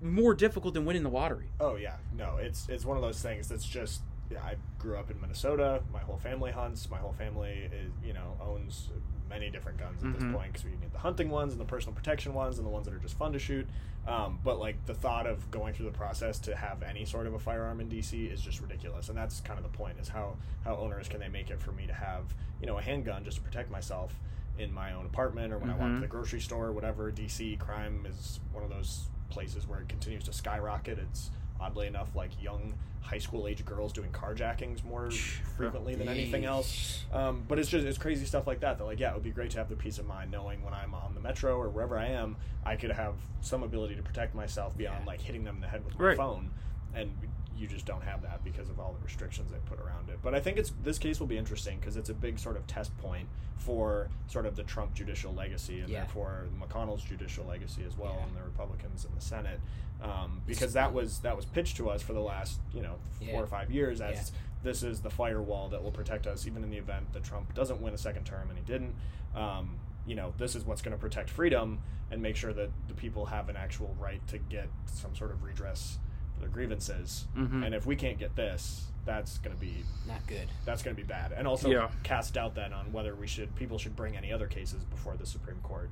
[0.00, 1.50] more difficult than winning the lottery.
[1.60, 4.02] Oh yeah, no, it's it's one of those things that's just.
[4.30, 5.80] Yeah, I grew up in Minnesota.
[5.90, 6.90] My whole family hunts.
[6.90, 8.90] My whole family is, you know, owns
[9.30, 10.12] many different guns at Mhm.
[10.20, 12.70] this point because we need the hunting ones and the personal protection ones and the
[12.70, 13.66] ones that are just fun to shoot.
[14.06, 17.32] Um, but like the thought of going through the process to have any sort of
[17.32, 20.36] a firearm in DC is just ridiculous, and that's kind of the point: is how
[20.62, 23.38] how owners can they make it for me to have you know a handgun just
[23.38, 24.12] to protect myself
[24.58, 27.10] in my own apartment or when I walk to the grocery store, or whatever.
[27.10, 30.98] DC crime is one of those places where it continues to skyrocket.
[30.98, 36.44] It's oddly enough like young high school age girls doing carjackings more frequently than anything
[36.44, 37.04] else.
[37.12, 38.78] Um, but it's just it's crazy stuff like that.
[38.78, 40.74] That like yeah, it would be great to have the peace of mind knowing when
[40.74, 44.34] I'm on the metro or wherever I am, I could have some ability to protect
[44.34, 45.06] myself beyond Yeah.
[45.06, 46.16] like hitting them in the head with my Right.
[46.16, 46.50] phone.
[46.94, 47.10] And
[47.58, 50.18] you just don't have that because of all the restrictions they put around it.
[50.22, 52.66] But I think it's this case will be interesting because it's a big sort of
[52.66, 56.00] test point for sort of the Trump judicial legacy and Yeah.
[56.00, 58.26] therefore McConnell's judicial legacy as well, Yeah.
[58.26, 59.60] and the Republicans in the Senate,
[60.00, 63.26] um, because that was that was pitched to us for the last you know four
[63.28, 63.40] Yeah.
[63.40, 64.30] or five years as
[64.62, 67.80] this is the firewall that will protect us even in the event that Trump doesn't
[67.80, 68.94] win a second term, and he didn't.
[69.34, 72.94] Um, you know, this is what's going to protect freedom and make sure that the
[72.94, 75.98] people have an actual right to get some sort of redress
[76.38, 77.26] for their grievances.
[77.36, 77.64] Mhm.
[77.66, 80.48] And if we can't get this, that's going to be Not good.
[80.64, 81.90] that's going to be bad, and also Yeah.
[82.02, 85.26] cast doubt then on whether we should people should bring any other cases before the
[85.26, 85.90] Supreme Court.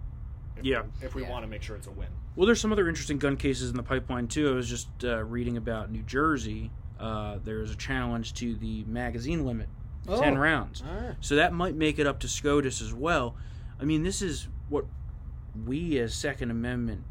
[0.57, 0.83] If Yeah.
[1.01, 1.31] we, if we Yeah.
[1.31, 2.09] want to make sure it's a win.
[2.35, 4.51] Well, there's some other interesting gun cases in the pipeline too.
[4.51, 6.71] I was just uh, reading about New Jersey.
[6.99, 9.69] Uh, there's a challenge to the magazine limit,
[10.09, 10.21] Oh.
[10.21, 10.83] ten rounds.
[10.83, 11.17] Alright.
[11.21, 13.37] So that might make it up to SCOTUS as well.
[13.81, 14.87] I mean, this is what
[15.67, 17.05] we as Second Amendment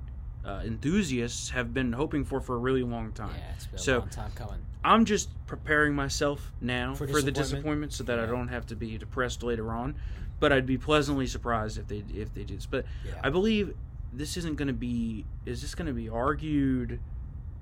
[0.45, 3.31] uh, enthusiasts have been hoping for for a really long time.
[3.36, 4.60] Yeah, it's been So- a long time coming.
[4.84, 7.36] I'm just preparing myself now For for, the disappointment?
[7.36, 9.95] disappointment, so that I don't have to be depressed later on.
[10.39, 12.65] But I'd be pleasantly surprised if they if they did.
[12.69, 13.13] But Yeah.
[13.23, 13.73] I believe
[14.13, 15.25] this isn't going to be.
[15.45, 16.99] Is this going to be argued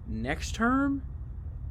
[0.06, 1.02] next term,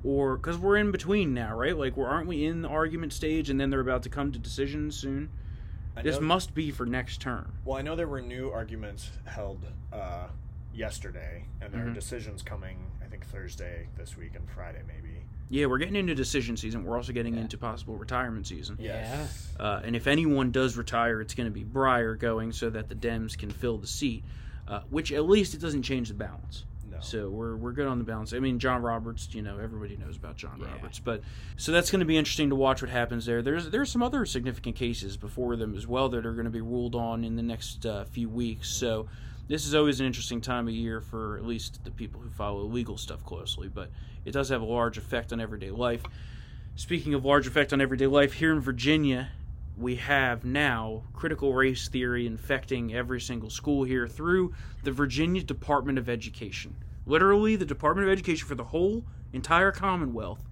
[0.05, 1.77] or because we're in between now, right?
[1.77, 4.38] Like, we're aren't we in the argument stage, and then they're about to come to
[4.38, 5.29] decisions soon?
[5.94, 7.53] I This know- must be for next term.
[7.66, 10.29] Well, I know there were new arguments held uh,
[10.75, 11.95] yesterday, and there are Mhm.
[11.95, 12.79] decisions coming.
[13.03, 15.25] I think Thursday this week and Friday maybe.
[15.49, 16.85] Yeah, we're getting into decision season.
[16.85, 17.43] We're also getting Yeah.
[17.43, 18.77] into possible retirement season.
[18.81, 19.27] Yeah.
[19.61, 22.95] Uh, and if anyone does retire, it's going to be Breyer going so that the
[22.95, 24.25] Dems can fill the seat,
[24.67, 26.65] uh, which at least it doesn't change the balance.
[26.91, 27.01] No.
[27.01, 28.33] So we're, we're good on the balance.
[28.33, 30.73] I mean, John Roberts, you know, everybody knows about John Yeah.
[30.73, 31.21] Roberts, but
[31.57, 33.43] so that's going to be interesting to watch what happens there.
[33.43, 36.61] There's there's some other significant cases before them as well that are going to be
[36.63, 38.69] ruled on in the next uh, few weeks.
[38.71, 39.07] So
[39.49, 42.63] this is always an interesting time of year for at least the people who follow
[42.63, 43.91] legal stuff closely, but
[44.25, 46.03] it does have a large effect on everyday life.
[46.77, 49.31] Speaking of large effect on everyday life, here in Virginia,
[49.77, 55.99] we have now critical race theory infecting every single school here through the Virginia Department
[55.99, 56.77] of Education.
[57.05, 60.49] Literally, the Department of Education for the whole entire Commonwealth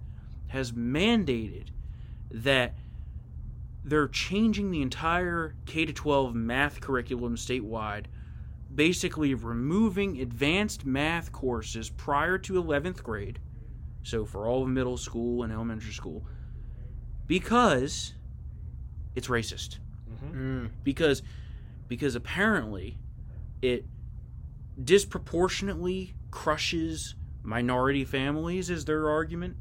[0.47, 1.67] has mandated
[2.29, 2.75] that
[3.83, 8.05] they're changing the entire K 12 math curriculum statewide,
[8.73, 13.39] basically removing advanced math courses prior to 11th grade,
[14.03, 16.25] so for all of middle school and elementary school,
[17.27, 18.13] because
[19.15, 20.31] it's racist hmm
[20.65, 20.69] Mm.
[20.83, 21.21] because
[21.87, 22.97] because apparently
[23.61, 23.85] it
[24.81, 29.57] disproportionately crushes minority families is their argument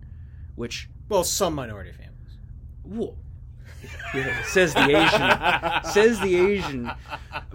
[0.54, 2.38] which Well, some minority families.
[2.84, 3.16] well,
[4.14, 6.90] yeah, says the asian says the asian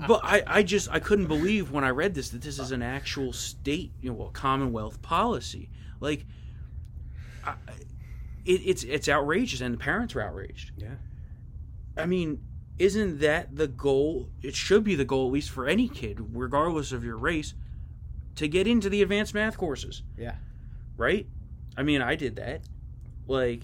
[0.08, 2.82] but I, I just i couldn't believe when i read this that this is an
[2.82, 6.26] actual state you know well, commonwealth policy like
[7.44, 7.54] I,
[8.46, 10.96] it, it's it's outrageous and the parents are outraged Yeah.
[11.98, 12.42] I mean,
[12.78, 14.28] isn't that the goal?
[14.42, 17.54] It should be the goal, at least for any kid, regardless of your race,
[18.36, 20.36] to get into the advanced math courses, Yeah.
[20.98, 21.26] right?
[21.78, 22.64] I mean, I did that.
[23.28, 23.62] Like,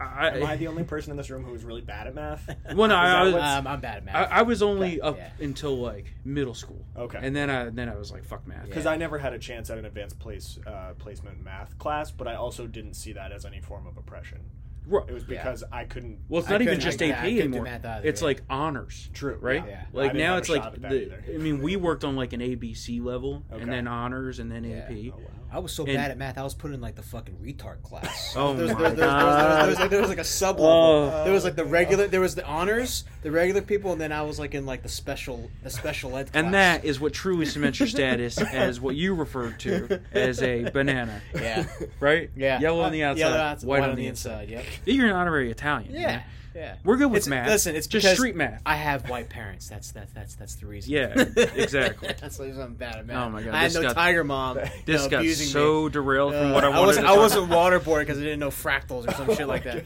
[0.00, 2.46] I, Am I the only person in this room who is really bad at math?
[2.74, 4.30] well, no, Is I, was, Um, I'm bad at math.
[4.32, 5.30] I, I was only But, up yeah.
[5.40, 7.18] until like middle school, Okay.
[7.22, 8.66] and then I then I was like, fuck math.
[8.66, 8.92] Because Yeah.
[8.92, 12.34] I never had a chance at an advanced place uh, placement math class, but I
[12.36, 14.38] also didn't see that as any form of oppression.
[14.86, 15.08] Right.
[15.08, 15.42] It was Yeah.
[15.42, 16.18] because I couldn't.
[16.28, 17.62] Well, it's I not even couldn't- just I- AP I couldn't do anymore.
[17.64, 18.26] math either, it's yeah.
[18.26, 19.10] like honors.
[19.12, 19.38] True.
[19.40, 19.64] right?
[19.66, 19.84] Yeah.
[19.92, 21.24] I Like didn't now have it's a like at that the, either.
[21.34, 23.62] I mean, we worked on like an ABC level Okay.
[23.62, 24.78] and then honors and then Yeah.
[24.78, 25.12] AP.
[25.14, 25.24] Oh wow.
[25.52, 27.82] I was so And- bad at math, I was put in like the fucking retard
[27.82, 28.34] class.
[28.36, 30.18] Oh there was, my there, there was- there was- there was like, there was like
[30.18, 30.72] a sub level.
[31.12, 31.24] Oh.
[31.24, 34.22] There was like the regular, there was the honors, the regular people, and then I
[34.22, 36.32] was like in like the special, the special ed.
[36.32, 36.44] Class.
[36.44, 40.70] And that is what truly cements your status as what you referred to as a
[40.70, 41.66] banana, yeah,
[41.98, 42.30] right?
[42.36, 44.48] yeah, Yellow on the outside, yellow outside, white, on the inside.
[44.50, 44.64] Yep.
[44.86, 45.92] You're an honorary Italian.
[45.94, 46.22] Yeah.
[46.54, 46.76] Yeah.
[46.84, 47.48] We're good with It's- math.
[47.48, 48.60] Listen, it's just street math.
[48.66, 49.68] I have white parents.
[49.68, 50.92] That's that's that's that's the reason.
[50.92, 52.08] Yeah, exactly.
[52.20, 53.16] that's why I'm bad at math.
[53.26, 54.58] Oh my God, I had no got- tiger mom.
[54.58, 55.90] you This know, got so me.
[55.90, 56.86] derailed from Uh, what I wanted.
[56.86, 57.06] wasn't.
[57.06, 59.84] to I wasn't waterboarded because I didn't know fractals or some shit like that.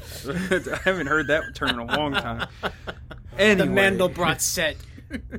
[0.72, 2.48] I haven't heard that term in a long time.
[3.38, 4.76] Anyway, The Mandelbrot set.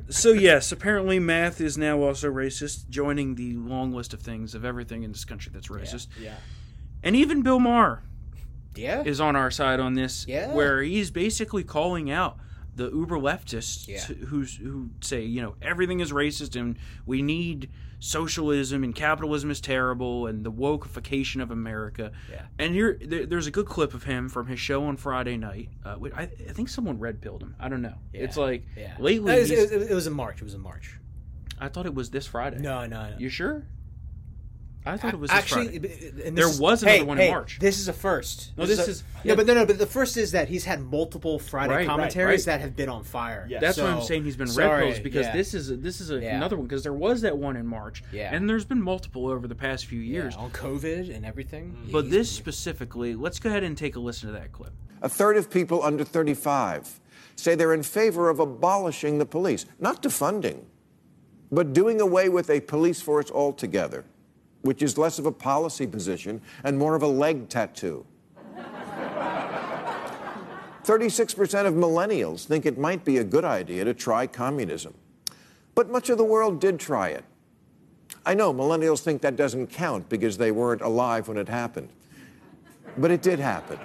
[0.09, 4.63] so yes, apparently math is now also racist, joining the long list of things of
[4.63, 6.07] everything in this country that's racist.
[6.19, 6.35] Yeah.
[7.03, 8.03] And even Bill Maher
[8.77, 9.03] Yeah.
[9.03, 10.53] is on our side on this, Yeah.
[10.53, 12.37] where he's basically calling out
[12.75, 13.99] the uber leftists Yeah.
[14.25, 19.61] who's who say you know everything is racist and we need socialism and capitalism is
[19.61, 22.11] terrible and the wokeification of America.
[22.29, 22.43] Yeah.
[22.59, 25.69] And here there, there's a good clip of him from his show on Friday night.
[25.83, 27.55] Uh, I, I think someone red pilled him.
[27.59, 27.95] I don't know.
[28.13, 28.23] Yeah.
[28.23, 28.93] It's like Yeah.
[28.99, 29.33] lately.
[29.35, 30.41] It was, it, was- it was in March.
[30.41, 30.99] It was in March.
[31.59, 32.59] I thought it was this Friday.
[32.59, 33.15] No, no, no.
[33.17, 33.65] You sure?
[34.85, 35.79] I thought it was actually.
[35.79, 36.11] Friday.
[36.25, 37.57] and There this is- was another hey, one in March.
[37.59, 38.51] This is a first.
[38.57, 39.35] No, this a- is- yeah, yeah.
[39.35, 39.65] but no, no.
[39.65, 42.53] But the first is that he's had multiple Friday Right, right, commentaries right.
[42.53, 43.47] that have been on fire.
[43.49, 43.59] Yeah.
[43.59, 45.33] That's why I'm saying he's been red sorry, pills because yeah.
[45.33, 46.35] this is a, this is a, Yeah.
[46.37, 48.33] another one because there was that one in March, Yeah.
[48.35, 50.35] and there's been multiple over the past few Yeah, years.
[50.35, 51.71] on COVID and everything.
[51.71, 51.91] Mm-hmm.
[51.91, 54.71] But this specifically, let's go ahead and take a listen to that clip.
[55.01, 56.99] A third of people under 35
[57.35, 60.63] say they're in favor of abolishing the police, not defunding,
[61.51, 64.05] but doing away with a police force altogether,
[64.65, 68.03] which is less of a policy position and more of a leg tattoo.
[70.83, 74.93] 36% of millennials think it might be a good idea to try communism.
[75.75, 77.23] But much of the world did try it.
[78.25, 81.89] I know millennials think that doesn't count because they weren't alive when it happened.
[82.97, 83.79] But it did happen.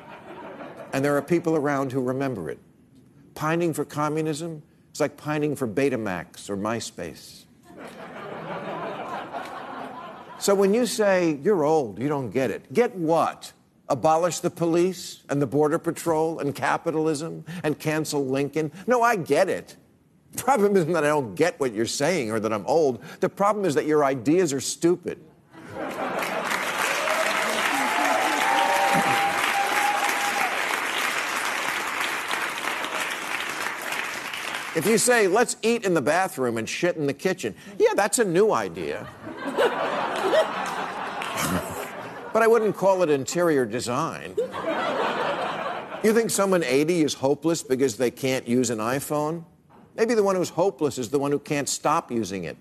[0.94, 2.58] And there are people around who remember it.
[3.34, 4.62] Pining for communism
[4.94, 7.44] is like pining for Betamax or MySpace.
[10.40, 13.52] So when you say you're old, you don't get it, get what?
[13.88, 18.70] Abolish the police and the Border Patrol and capitalism and cancel Lincoln?
[18.86, 19.76] No, I get it.
[20.32, 23.02] The problem isn't that I don't get what you're saying or that I'm old.
[23.18, 25.20] The problem is that your ideas are stupid.
[34.76, 38.20] If you say, let's eat in the bathroom and shit in the kitchen, yeah, that's
[38.20, 39.08] a new idea.
[42.32, 44.36] But I wouldn't call it interior design.
[46.02, 49.44] You think someone 80 is hopeless because they can't use an iPhone?
[49.96, 52.56] Maybe the one who's hopeless is the one who can't stop using it.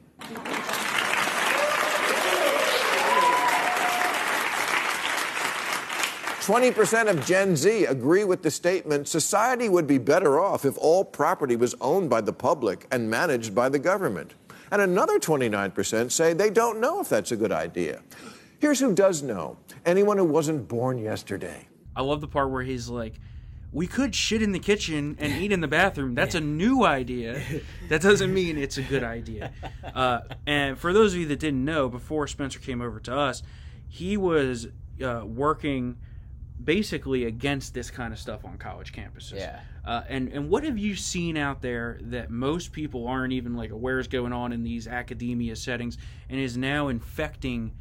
[6.41, 10.75] Twenty percent of Gen Z agree with the statement society would be better off if
[10.79, 14.33] all property was owned by the public and managed by the government.
[14.71, 18.01] And another 29% say they don't know if that's a good idea.
[18.59, 21.67] Here's who does know anyone who wasn't born yesterday.
[21.95, 23.15] I love the part where he's like,
[23.71, 26.13] "We could shit in the kitchen and eat in the bathroom.
[26.13, 27.41] That's a new idea.
[27.89, 29.51] That doesn't mean it's a good idea."
[29.83, 33.41] Uh, and for those of you that didn't know, before Spencer came over to us,
[33.87, 34.67] he was
[35.03, 35.97] uh, working
[36.63, 39.37] basically against this kind of stuff on college campuses.
[39.37, 39.61] Yeah.
[39.85, 43.71] Uh, and and what have you seen out there that most people aren't even like
[43.71, 45.97] aware is going on in these academia settings
[46.29, 47.71] and is now infecting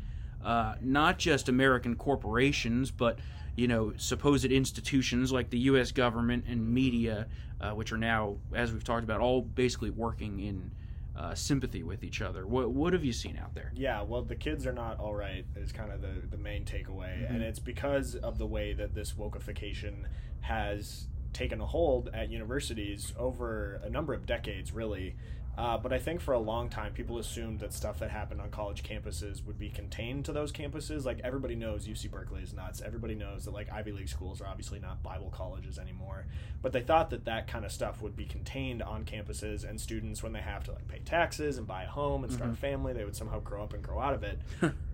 [0.45, 3.19] uh, not just American corporations but
[3.57, 5.91] you know supposed institutions like the U.S.
[5.91, 7.27] government and media,
[7.61, 10.71] uh, which are now, as we've talked about, all basically working in
[11.19, 12.47] uh, sympathy with each other.
[12.47, 13.73] What what have you seen out there?
[13.75, 17.29] Yeah, well, the kids are not all right is kind of the, the main takeaway.
[17.29, 20.05] And it's because of the way that this wokeification
[20.43, 25.17] has taken a hold at universities over a number of decades, really.
[25.59, 28.49] Uh, but I think for a long time, people assumed that stuff that happened on
[28.51, 31.05] college campuses would be contained to those campuses.
[31.05, 32.81] Like everybody knows UC Berkeley is nuts.
[32.81, 36.27] Everybody knows that like Ivy League schools are obviously not Bible colleges anymore.
[36.63, 40.23] But they thought that that kind of stuff would be contained on campuses, and students,
[40.23, 42.93] when they have to like pay taxes and buy a home and start a family,
[42.93, 44.39] they would somehow grow up and grow out of it.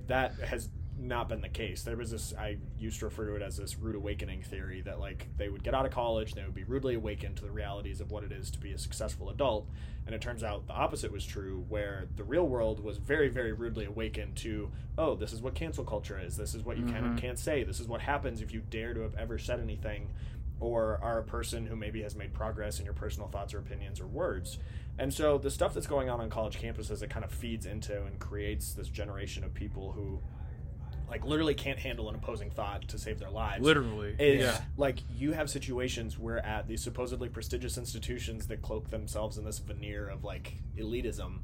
[0.06, 1.82] that has not been the case.
[1.82, 5.00] There was this I used to refer to it as this rude awakening theory that
[5.00, 8.00] like they would get out of college, they would be rudely awakened to the realities
[8.00, 9.68] of what it is to be a successful adult.
[10.06, 13.52] And it turns out the opposite was true, where the real world was very, very
[13.52, 16.36] rudely awakened to, oh, this is what cancel culture is.
[16.36, 17.64] This is what you can and can't say.
[17.64, 20.10] This is what happens if you dare to have ever said anything
[20.60, 24.00] or are a person who maybe has made progress in your personal thoughts or opinions
[24.00, 24.58] or words.
[24.98, 28.04] And so the stuff that's going on on college campuses, it kind of feeds into
[28.04, 30.20] and creates this generation of people who
[31.14, 33.62] like literally can't handle an opposing thought to save their lives.
[33.64, 34.16] Literally.
[34.18, 34.60] is Yeah.
[34.76, 39.60] like you have situations where at these supposedly prestigious institutions that cloak themselves in this
[39.60, 41.38] veneer of like elitism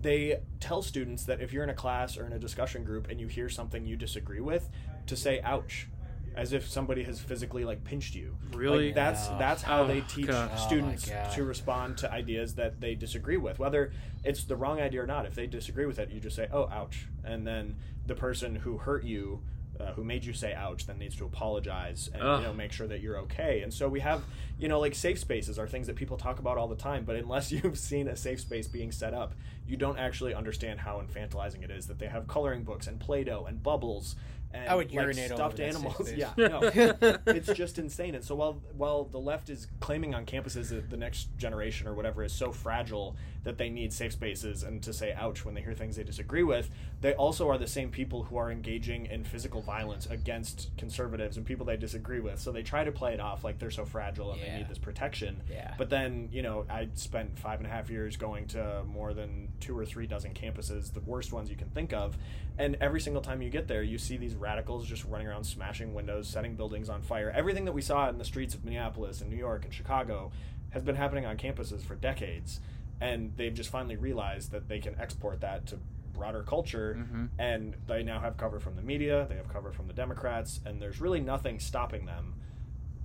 [0.00, 3.20] they tell students that if you're in a class or in a discussion group and
[3.20, 4.70] you hear something you disagree with
[5.06, 5.86] to say ouch
[6.34, 8.86] as if somebody has physically like pinched you Really?
[8.86, 9.36] Like, that's Yeah.
[9.38, 10.50] that's how oh, they Oh, teach God.
[10.54, 11.32] Oh, students God.
[11.32, 13.92] to respond to ideas that they disagree with whether
[14.24, 16.66] it's the wrong idea or not if they disagree with it you just say oh
[16.72, 17.76] ouch and then
[18.10, 19.40] the person who hurt you
[19.78, 22.40] uh, who made you say ouch then needs to apologize and Ugh.
[22.40, 24.22] you know make sure that you're okay and so we have
[24.58, 27.14] you know like safe spaces are things that people talk about all the time but
[27.14, 29.32] unless you've seen a safe space being set up
[29.66, 33.46] you don't actually understand how infantilizing it is that they have coloring books and play-doh
[33.46, 34.16] and bubbles
[34.52, 36.16] and I would like, urinate stuffed over animals space.
[36.16, 36.60] yeah no
[37.26, 38.16] it's just insane.
[38.16, 41.94] And so while while the left is claiming on campuses that the next generation or
[41.94, 45.62] whatever is so fragile that they need safe spaces and to say ouch when they
[45.62, 49.24] hear things they disagree with, they also are the same people who are engaging in
[49.24, 52.38] physical violence against conservatives and people they disagree with.
[52.38, 54.78] So they try to play it off like they're so fragile and they need this
[54.78, 55.42] protection.
[55.50, 55.74] Yeah.
[55.78, 59.48] But then, you know, I spent five and a half years going to more than
[59.60, 62.18] two or three dozen campuses, the worst ones you can think of.
[62.58, 65.94] And every single time you get there, you see these radicals just running around smashing
[65.94, 67.32] windows, setting buildings on fire.
[67.34, 70.30] Everything that we saw in the streets of Minneapolis and New York and Chicago
[70.70, 72.60] has been happening on campuses for decades.
[73.00, 75.78] And they've just finally realized that they can export that to
[76.12, 76.96] broader culture.
[76.98, 77.28] Mhm.
[77.38, 80.80] And they now have cover from the media, they have cover from the Democrats, and
[80.82, 82.34] there's really nothing stopping them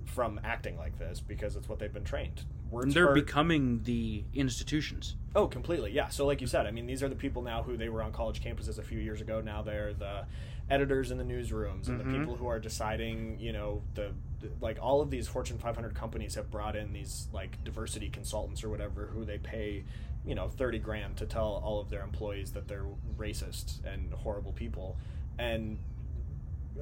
[0.04, 2.44] from acting like this because it's what they've been trained.
[2.70, 3.14] Words they're hurt.
[3.14, 5.16] becoming the institutions.
[5.34, 5.92] Oh, completely.
[5.92, 6.08] Yeah.
[6.08, 8.12] So, like you said, I mean, these are the people now who they were on
[8.12, 9.40] college campuses a few years ago.
[9.40, 10.26] Now they're the
[10.68, 12.04] editors in the newsrooms and Mhm.
[12.12, 14.12] the people who are deciding, you know, the
[14.60, 18.68] like all of these Fortune 500 companies have brought in these like diversity consultants or
[18.68, 19.84] whatever who they pay,
[20.24, 22.84] you know, 30 grand to tell all of their employees that they're
[23.18, 24.96] racist and horrible people.
[25.38, 25.78] And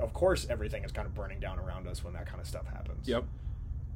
[0.01, 2.67] of course, everything is kind of burning down around us when that kind of stuff
[2.67, 3.07] happens.
[3.09, 3.25] Yep.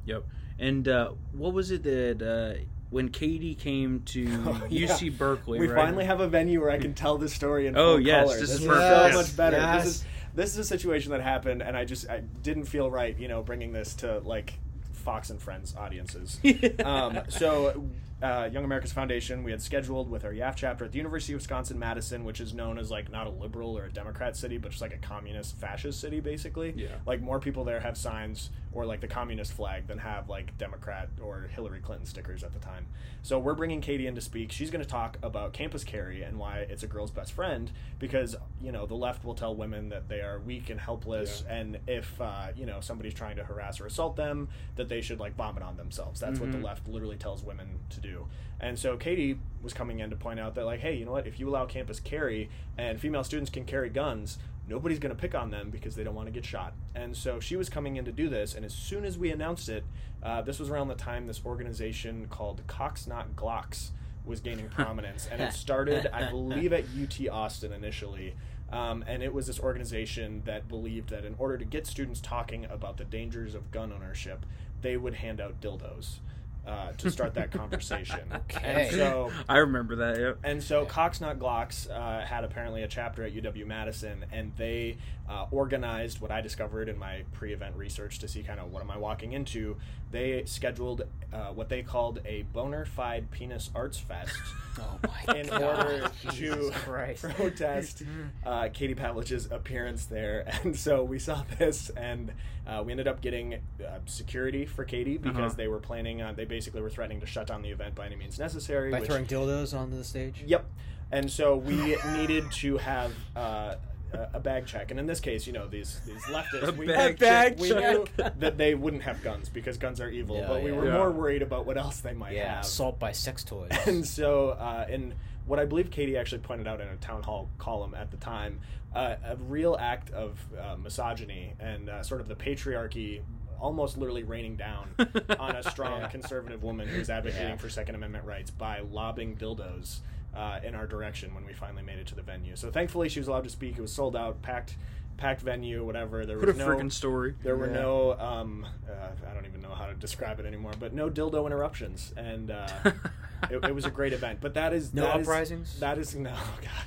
[0.05, 0.23] Yep.
[0.57, 4.87] And uh, what was it that uh, when Katie came to Oh, yeah.
[4.87, 5.59] UC Berkeley?
[5.59, 5.75] We right?
[5.85, 8.39] finally have a venue where I can tell this story in Oh, full yes, color.
[8.39, 9.57] this This, is is so Yes, much better.
[9.57, 9.83] yes.
[9.83, 13.17] This is this is a situation that happened, and I just I didn't feel right,
[13.17, 14.53] you know, bringing this to like
[14.93, 16.39] Fox and Friends audiences.
[16.85, 17.89] um, so,
[18.21, 21.37] uh, Young America's Foundation, we had scheduled with our YAF chapter at the University of
[21.39, 24.71] Wisconsin Madison, which is known as like not a liberal or a Democrat city, but
[24.71, 26.73] just like a communist fascist city, basically.
[26.75, 26.95] Yeah.
[27.05, 31.09] Like more people there have signs or like the communist flag than have like Democrat
[31.21, 32.85] or Hillary Clinton stickers at the time.
[33.23, 34.51] So we're bringing Katie in to speak.
[34.51, 38.35] She's going to talk about campus carry and why it's a girl's best friend because
[38.61, 42.19] you know the left will tell women that they are weak and helpless, and if
[42.21, 45.63] uh, you know somebody's trying to harass or assault them, that they should like vomit
[45.63, 46.19] on themselves.
[46.19, 46.63] That's what the Mhm.
[46.63, 48.27] left literally tells women to do.
[48.59, 51.27] And so Katie was coming in to point out that like, hey, you know what?
[51.27, 55.33] If you allow campus carry and female students can carry guns, nobody's going to pick
[55.33, 56.73] on them because they don't want to get shot.
[56.93, 58.53] And so she was coming in to do this.
[58.53, 59.83] And as soon as we announced it,
[60.21, 63.89] uh, this was around the time this organization called Cocks Not Glocks
[64.25, 65.27] was gaining prominence.
[65.31, 68.35] and it started, I believe, at UT Austin initially.
[68.71, 72.65] Um, and it was this organization that believed that in order to get students talking
[72.65, 74.45] about the dangers of gun ownership,
[74.81, 76.19] they would hand out dildos
[76.67, 78.19] uh, to start that conversation.
[78.49, 78.83] Okay.
[78.89, 80.19] And so I remember that.
[80.19, 80.39] Yep.
[80.43, 84.97] and so Cocks Not Glocks uh, had apparently a chapter at UW Madison, and they
[85.29, 88.89] uh, organized what I discovered in my pre-event research to see kind of what am
[88.91, 89.77] I walking into.
[90.11, 94.31] They scheduled uh, what they called a boner fide penis arts fest.
[94.81, 95.61] Oh my In god!
[95.61, 98.03] order to protest
[98.45, 102.31] uh, Katie Pavlich's appearance there, and so we saw this, and
[102.65, 105.53] uh, we ended up getting uh, security for Katie because Uh-huh.
[105.57, 106.35] they were planning on.
[106.35, 108.91] They basically were threatening to shut down the event by any means necessary.
[108.91, 110.43] By which- throwing dildos onto the stage.
[110.45, 110.65] Yep.
[111.11, 113.75] And so we needed to have uh,
[114.13, 116.87] a a bag check, and in this case, you know, these these leftists, A we,
[116.87, 117.93] bag we check.
[117.93, 118.05] knew
[118.39, 120.77] that they wouldn't have guns because guns are evil, Yeah, but we yeah.
[120.77, 120.97] were Yeah.
[120.97, 122.65] more worried about what else they might Yeah, have.
[122.65, 123.69] assault by sex toys.
[123.87, 125.13] And so, uh, in
[125.45, 128.59] what I believe Katie actually pointed out in a town hall column at the time,
[128.95, 133.21] uh, a real act of uh, misogyny and uh, sort of the patriarchy
[133.59, 134.89] almost literally raining down
[135.39, 137.55] on a strong conservative woman who's advocating Yeah.
[137.57, 139.99] for Second Amendment rights by lobbing dildos
[140.35, 142.55] uh, in our direction when we finally made it to the venue.
[142.55, 143.77] So thankfully, she was allowed to speak.
[143.77, 144.75] It was sold out, packed,
[145.17, 146.25] packed venue, whatever.
[146.25, 147.35] There was a no freaking story.
[147.43, 147.81] there were Yeah.
[147.81, 148.93] no um, uh,
[149.29, 152.67] I don't even know how to describe it anymore, but no dildo interruptions, and uh,
[153.49, 154.39] it, it was a great event.
[154.39, 155.79] But that is No that is- uprisings?
[155.79, 156.29] that is no
[156.61, 156.85] God.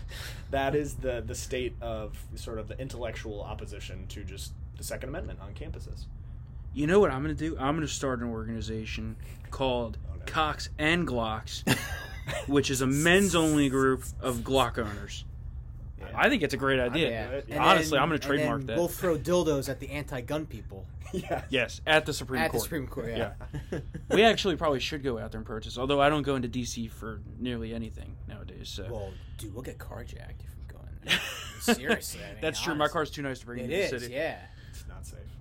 [0.50, 5.08] That is the the state of sort of the intellectual opposition to just the Second
[5.10, 6.04] Amendment on campuses.
[6.74, 7.56] You know what I'm going to do?
[7.58, 9.16] I'm going to start an organization
[9.50, 10.22] called Oh, no.
[10.26, 11.62] Cocks and Glocks,
[12.46, 15.24] which is a men's only group of Glock owners.
[16.00, 16.06] Yeah.
[16.14, 17.10] I think it's a great idea.
[17.10, 17.28] Yeah.
[17.28, 17.46] it.
[17.50, 18.76] And Honestly, then- I'm going to trademark then that.
[18.76, 21.42] We'll throw dildos at the anti-gun people yeah.
[21.50, 22.54] yes, at the Supreme at Court.
[22.54, 23.08] At the Supreme Court.
[23.10, 23.32] Yeah.
[24.10, 25.76] we actually probably should go out there and protest.
[25.78, 28.68] Although I don't go into DC for nearly anything nowadays.
[28.70, 31.20] So well, dude, we'll get carjacked if we go in there.
[31.74, 32.74] Seriously, I mean, that's true.
[32.74, 32.92] My honestly.
[32.94, 34.14] car's too nice to bring It into is, the city.
[34.14, 34.38] yeah.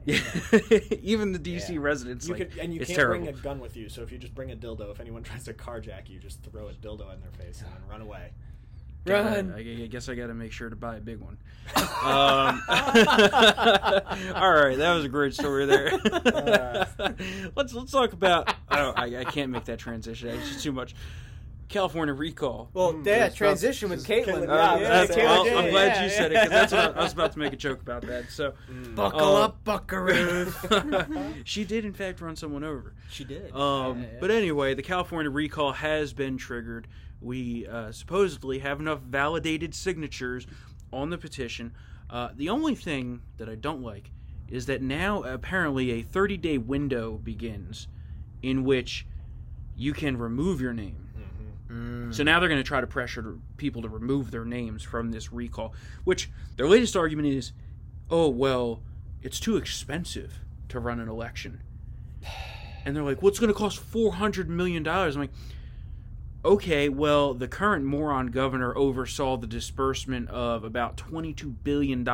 [0.06, 0.94] It's.
[1.04, 1.78] Even the DC Yeah.
[1.80, 3.26] residents, You like, could, and you can't terrible.
[3.26, 3.90] bring a gun with you.
[3.90, 6.68] So if you just bring a dildo, if anyone tries to carjack you, just throw
[6.68, 8.32] a dildo in their face and then run away.
[9.08, 9.52] Run.
[9.56, 11.38] I, I guess I got to make sure to buy a big one.
[11.76, 12.62] um,
[14.36, 15.92] all right, that was a great story there.
[17.56, 18.54] let's let's talk about.
[18.70, 20.30] Oh, I, I can't make that transition.
[20.30, 20.94] It's just too much.
[21.72, 22.70] California recall.
[22.74, 24.26] Well, Mm, yeah, transition with Caitlin.
[24.26, 27.00] Caitlin, Uh, yeah, yeah, well, I'm glad yeah, you said it because that's what I,
[27.00, 28.30] I was about to make a joke about that.
[28.30, 28.54] So,
[28.96, 30.52] Buckle Uh, up, Buckaroo.
[31.46, 32.94] she did in fact run someone over.
[33.10, 33.52] she did.
[33.56, 34.18] Um, Yeah, yeah.
[34.20, 36.88] But anyway, the California recall has been triggered.
[37.22, 40.48] We uh, supposedly have enough validated signatures
[40.92, 41.74] on the petition.
[42.10, 44.12] Uh, the only thing that I don't like
[44.50, 47.88] is that now apparently a 30 day window begins
[48.44, 49.06] in which
[49.78, 51.08] you can remove your name.
[51.72, 52.14] Mm.
[52.14, 55.32] So now they're going to try to pressure people to remove their names from this
[55.32, 57.54] recall, which their latest argument is,
[58.10, 58.82] oh, well,
[59.22, 61.62] it's too expensive to run an election.
[62.84, 64.88] And they're like, what's going to cost $400 million?
[64.88, 65.30] I'm like,
[66.44, 72.08] okay, well, the current moron governor oversaw the disbursement of about $22 billion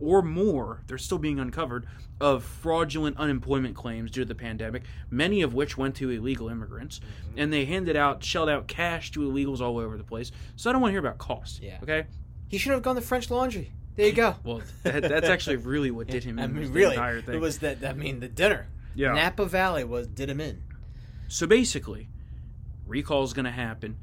[0.00, 1.86] or more, they're still being uncovered,
[2.20, 7.00] of fraudulent unemployment claims due to the pandemic, many of which went to illegal immigrants.
[7.00, 7.38] Mm-hmm.
[7.38, 10.30] And they handed out, shelled out cash to illegals all over the place.
[10.56, 11.60] So I don't want to hear about cost.
[11.62, 11.78] Yeah.
[11.82, 12.06] Okay?
[12.52, 13.72] he should have gone to French Laundry.
[13.96, 14.36] There you go.
[14.44, 17.22] Well, that, that's actually really what did him I in mean, was the really, entire
[17.22, 17.34] thing.
[17.34, 17.82] it was that.
[17.82, 18.68] I mean, the dinner.
[18.94, 19.12] Yeah.
[19.12, 20.62] Napa Valley was did him in.
[21.28, 22.08] So basically,
[22.92, 23.96] recall's going to happen.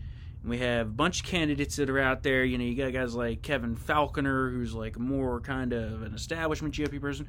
[0.44, 2.44] We have a bunch of candidates that are out there.
[2.44, 6.74] You know, you got guys like Kevin Faulconer, who's like more kind of an establishment
[6.74, 7.28] GOP person.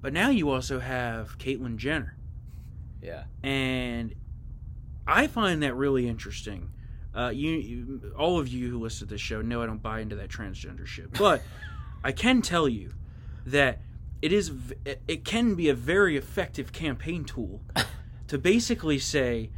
[0.00, 2.16] But now you also have Caitlyn Jenner.
[3.02, 3.24] Yeah.
[3.42, 4.14] And
[5.06, 6.70] I find that really interesting.
[7.14, 10.00] Uh, you, you, all of you who listen to this show know I don't buy
[10.00, 11.42] into that transgender shit, but
[12.04, 12.94] I can tell you
[13.46, 13.80] that
[14.22, 14.52] it is
[14.84, 17.62] it can be a very effective campaign tool
[18.28, 19.50] to basically say,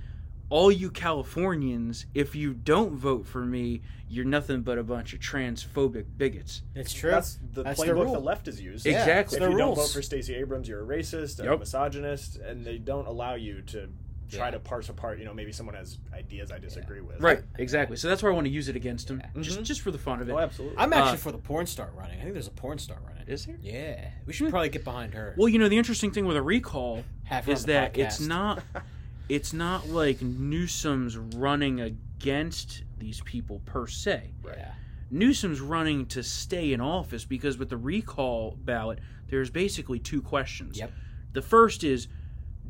[0.53, 5.20] all you Californians, if you don't vote for me, you're nothing but a bunch of
[5.20, 6.62] transphobic bigots.
[6.74, 7.11] It's true.
[7.11, 8.12] That's the That's the playbook rule.
[8.12, 8.84] the left is used.
[8.84, 9.38] Yeah, Exactly.
[9.38, 9.78] If the you don't rules.
[9.78, 11.61] vote for Stacey Abrams, you're a racist, and a Yep.
[11.61, 13.88] misogynist, and they don't allow you to
[14.30, 14.50] try Yeah.
[14.53, 15.18] to parse apart.
[15.18, 17.20] You know, maybe someone has ideas I disagree with.
[17.20, 17.96] Right, exactly.
[17.96, 19.64] So that's why I want to use it against them, just Mhm.
[19.64, 20.32] just for the fun of it.
[20.32, 20.76] Oh, absolutely.
[20.78, 22.18] I'm actually Uh, for the porn star running.
[22.18, 23.26] I think there's a porn star running.
[23.26, 23.57] Is there?
[23.62, 25.34] Yeah, we should probably get behind her.
[25.38, 27.96] Well, you know, the interesting thing with a recall Have her is on the that
[27.98, 28.28] it's podcast.
[28.28, 28.62] not
[29.28, 34.32] it's not like Newsom's running against these people per se.
[34.44, 34.72] Yeah.
[35.10, 38.98] Newsom's running to stay in office because with the recall ballot,
[39.28, 40.78] there's basically two questions.
[40.78, 40.92] Yep.
[41.32, 42.08] The first is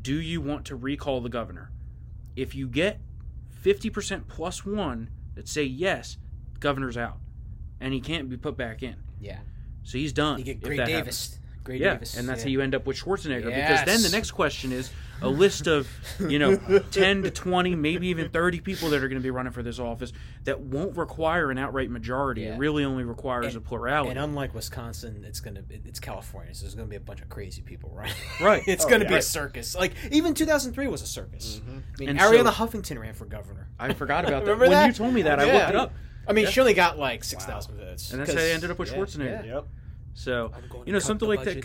[0.00, 1.70] do you want to recall the governor?
[2.34, 2.98] If you get
[3.64, 6.16] 50% plus 1 that say yes,
[6.58, 7.18] governor's out
[7.80, 8.96] and he can't be put back in.
[9.20, 9.38] Yeah.
[9.82, 10.38] So he's done.
[10.38, 10.92] You get if Gray Davis.
[10.92, 11.38] happens.
[11.64, 12.16] Gray Yeah, Davis.
[12.16, 12.44] and that's yeah.
[12.44, 13.44] how you end up with Schwarzenegger.
[13.46, 14.90] Because then the next question is
[15.20, 15.88] a list of,
[16.18, 16.56] you know,
[16.90, 19.78] 10 to 20, maybe even 30 people that are going to be running for this
[19.78, 20.12] office
[20.44, 22.40] that won't require an outright majority.
[22.42, 22.54] Yeah.
[22.54, 24.10] It really only requires And- a plurality.
[24.10, 27.62] And unlike Wisconsin, it's gonna it's California, so there's gonna be a bunch of crazy
[27.62, 28.12] people, right?
[28.40, 28.62] Right.
[28.66, 29.10] it's Oh, gonna yeah.
[29.10, 29.76] be a circus.
[29.76, 31.60] Like even 2003 was a circus.
[31.64, 32.08] I mean, Mm-hmm.
[32.08, 33.68] And Arianna so- Huffington ran for governor.
[33.78, 34.50] I forgot about that.
[34.50, 34.86] Remember when that?
[34.88, 35.52] you told me that, I Yeah.
[35.54, 35.92] looked it up.
[36.26, 38.70] I mean, she only got like six thousand votes, And that's how 'cause- they ended
[38.72, 39.46] up with yeah, Schwarzenegger.
[39.46, 39.54] yeah.
[39.54, 39.66] Yep.
[40.14, 40.52] So,
[40.86, 41.64] you know, something like that.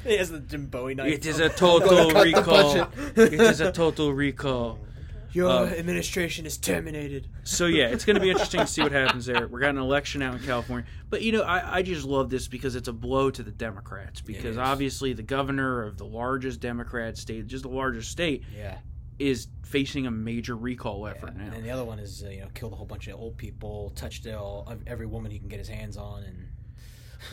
[0.04, 1.12] he has the Jim Bowie knife.
[1.12, 2.88] It is a total gonna cut the recall.
[3.16, 4.78] it is a total recall.
[5.32, 7.28] Your Uh, administration is terminated.
[7.44, 9.46] So yeah, it's going to be interesting to see what happens there.
[9.46, 12.48] We're got an election out in California, but you know, I, I just love this
[12.48, 17.16] because it's a blow to the Democrats because obviously the governor of the largest Democrat
[17.16, 18.78] state, just the largest state, Yeah.
[19.20, 21.50] is facing a major recall effort And now.
[21.52, 23.90] then the other one is uh, you know killed a whole bunch of old people,
[23.94, 26.48] touched all, every woman he can get his hands on, and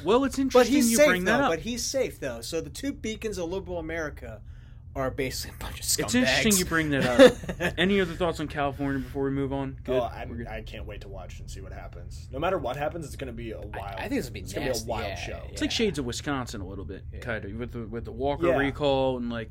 [0.04, 1.32] Well, it's interesting but interesting he's you safe bring though.
[1.32, 1.52] that up.
[1.52, 2.42] But he's safe though.
[2.42, 4.42] So the two beacons of liberal America
[4.96, 6.04] are basically a bunch of scumbags.
[6.06, 7.06] It's interesting you bring that
[7.60, 7.74] up.
[7.78, 9.78] Any other thoughts on California before we move on?
[9.84, 10.00] Good.
[10.00, 10.48] Oh, I'm, good.
[10.48, 12.28] I can't wait to watch and see what happens.
[12.32, 13.96] No matter what happens, it's going to be a wild.
[14.00, 15.42] I think it's gonna be it's gonna be a wild yeah, show.
[15.52, 18.48] It's like shades of Wisconsin a little bit, kind of with the with the Walker
[18.48, 18.58] Yeah.
[18.58, 19.50] recall and like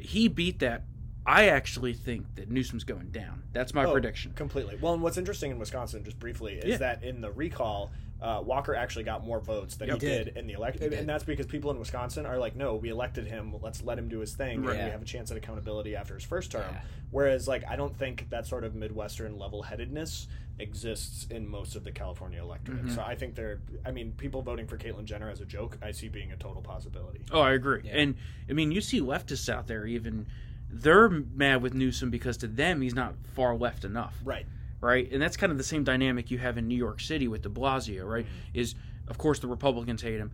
[0.00, 0.82] he beat that.
[1.26, 3.42] I actually think that Newsom's going down.
[3.52, 4.32] That's my Oh, prediction.
[4.32, 4.78] Completely.
[4.80, 6.76] Well, and what's interesting in Wisconsin, just briefly, is Yeah.
[6.78, 10.00] that in the recall, uh, Walker actually got more votes than Yep.
[10.00, 10.24] he He did.
[10.26, 10.36] did.
[10.36, 13.54] in the election, and that's because people in Wisconsin are like, no, we elected him.
[13.62, 14.76] Let's let him do his thing, Right.
[14.76, 16.64] and we have a chance at accountability after his first term.
[16.72, 16.80] Yeah.
[17.10, 20.26] Whereas, like, I don't think that sort of Midwestern level-headedness
[20.58, 22.78] exists in most of the California electorate.
[22.86, 22.94] Mm-hmm.
[22.94, 23.60] So I think they're.
[23.86, 26.62] I mean, people voting for Caitlyn Jenner as a joke, I see being a total
[26.62, 27.20] possibility.
[27.30, 27.82] Oh, I agree.
[27.84, 27.92] Yeah.
[27.98, 28.16] And
[28.50, 30.26] I mean, you see leftists out there even
[30.70, 34.44] they're mad with Newsom because to them he's not far left enough, Right.
[34.80, 35.10] Right?
[35.10, 37.48] And that's kind of the same dynamic you have in New York City with De
[37.48, 38.24] Blasio, right?
[38.24, 38.60] Mm-hmm.
[38.60, 38.74] Is
[39.08, 40.32] of course the Republicans hate him,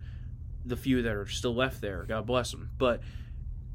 [0.65, 3.01] the few that are still left there, God bless them, but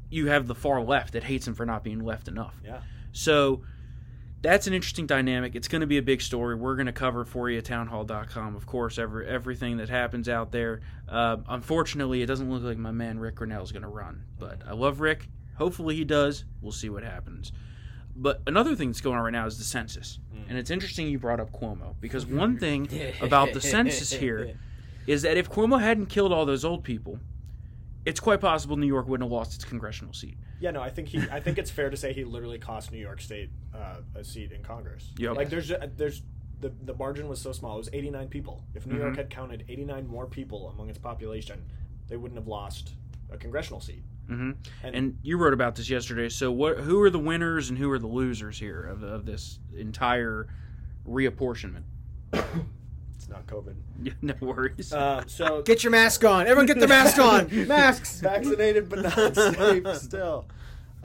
[0.09, 2.55] you have the far left that hates him for not being left enough.
[2.63, 2.81] Yeah.
[3.13, 3.63] So
[4.41, 5.55] that's an interesting dynamic.
[5.55, 6.55] It's going to be a big story.
[6.55, 10.51] We're going to cover for you at townhall.com, of course, every, everything that happens out
[10.51, 10.81] there.
[11.07, 14.61] Uh, unfortunately, it doesn't look like my man Rick Grinnell is going to run, but
[14.67, 15.29] I love Rick.
[15.57, 16.43] Hopefully he does.
[16.61, 17.51] We'll see what happens.
[18.21, 20.19] But another thing that's going on right now is the census.
[20.47, 22.87] And it's interesting you brought up Cuomo because one thing
[23.21, 24.57] about the census here
[25.07, 27.19] is that if Cuomo hadn't killed all those old people,
[28.05, 30.37] it's quite possible New York wouldn't have lost its congressional seat.
[30.59, 31.19] Yeah, no, I think he.
[31.31, 34.51] I think it's fair to say he literally cost New York State uh, a seat
[34.51, 35.11] in Congress.
[35.17, 35.35] Yep.
[35.35, 36.21] Like there's ju- there's
[36.59, 37.75] the the margin was so small.
[37.75, 38.63] It was 89 people.
[38.75, 39.01] If New Mm-hmm.
[39.03, 41.63] York had counted 89 more people among its population,
[42.07, 42.91] they wouldn't have lost
[43.31, 44.03] a congressional seat.
[44.31, 44.51] Hmm
[44.83, 46.29] And- And, you wrote about this yesterday.
[46.29, 46.79] So, what?
[46.79, 50.47] Who are the winners and who are the losers here of, of this entire
[51.07, 51.83] reapportionment?
[52.33, 53.75] It's not COVID.
[54.21, 54.93] no worries.
[54.93, 56.43] Uh, so Get your mask on.
[56.47, 57.49] Everyone get their mask on.
[57.67, 58.19] Masks.
[58.21, 60.45] vaccinated but not safe still.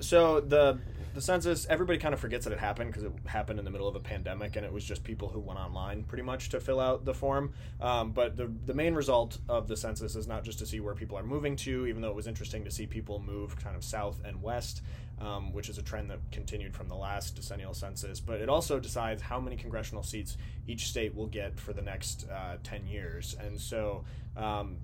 [0.00, 0.78] So the
[1.16, 3.88] the census, everybody kind of forgets that it happened because it happened in the middle
[3.88, 6.78] of a pandemic, and it was just people who went online pretty much to fill
[6.78, 7.54] out the form.
[7.80, 10.94] Um, but the the main result of the census is not just to see where
[10.94, 13.82] people are moving to, even though it was interesting to see people move kind of
[13.82, 14.82] south and west,
[15.18, 18.20] um, which is a trend that continued from the last decennial census.
[18.20, 20.36] But it also decides how many congressional seats
[20.68, 24.04] each state will get for the next uh, ten years, and so.
[24.36, 24.76] Um,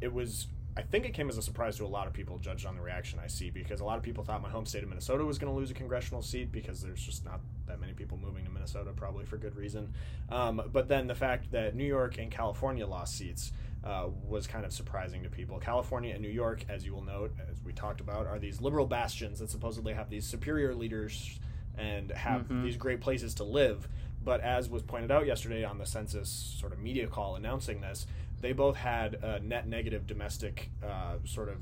[0.00, 0.46] it was
[0.80, 2.80] I think it came as a surprise to a lot of people, judged on the
[2.80, 5.38] reaction I see, because a lot of people thought my home state of Minnesota was
[5.38, 8.50] going to lose a congressional seat because there's just not that many people moving to
[8.50, 9.92] Minnesota, probably for good reason.
[10.30, 13.52] Um, but then the fact that New York and California lost seats
[13.84, 15.58] uh, was kind of surprising to people.
[15.58, 18.86] California and New York, as you will note, as we talked about, are these liberal
[18.86, 21.38] bastions that supposedly have these superior leaders
[21.76, 23.86] and have these great places to live.
[24.22, 26.28] But as was pointed out yesterday on the census
[26.58, 28.06] sort of media call announcing this,
[28.40, 31.58] they both had a net negative domestic uh, sort of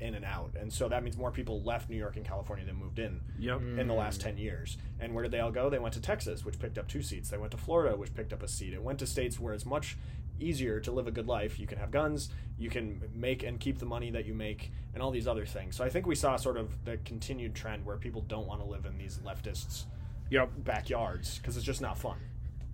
[0.00, 0.52] in and out.
[0.58, 3.60] And so that means more people left New York and California than moved in yep.
[3.60, 4.76] in the last 10 years.
[5.00, 5.68] And where did they all go?
[5.70, 7.30] They went to Texas, which picked up two seats.
[7.30, 8.72] They went to Florida, which picked up a seat.
[8.72, 9.96] It went to states where it's much
[10.40, 11.58] easier to live a good life.
[11.58, 15.02] You can have guns, you can make and keep the money that you make, and
[15.02, 15.74] all these other things.
[15.74, 18.66] So I think we saw sort of the continued trend where people don't want to
[18.66, 19.86] live in these leftists'
[20.30, 20.50] Yep.
[20.58, 22.18] backyards because it's just not fun.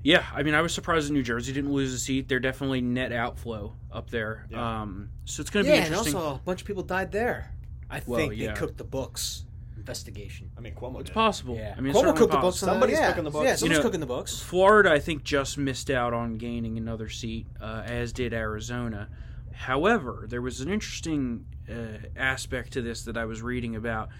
[0.04, 2.28] Yeah, I mean, I was surprised that New Jersey didn't lose a seat.
[2.28, 4.46] They're definitely net outflow up there.
[4.50, 4.82] Yeah.
[4.82, 7.50] Um, so it's going to Yeah, be and also a bunch of people died there.
[7.90, 8.52] I Well, think yeah.
[8.52, 9.44] they cooked the books.
[9.78, 10.50] Investigation.
[10.56, 11.14] I mean, Cuomo it's did.
[11.14, 11.56] possible.
[11.56, 12.56] Yeah, I mean, Cuomo certainly cooked the books.
[12.58, 13.08] Somebody's yeah.
[13.08, 13.62] cooking the books.
[13.62, 14.38] Yeah, You know- cooking the books.
[14.40, 19.08] Florida, I think, just missed out on gaining another seat, uh, as did Arizona.
[19.52, 24.10] However, there was an interesting uh, aspect to this that I was reading about,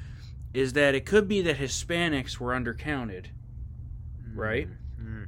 [0.54, 3.26] is that it could be that Hispanics were undercounted,
[4.34, 4.68] right?
[5.00, 5.26] Mm.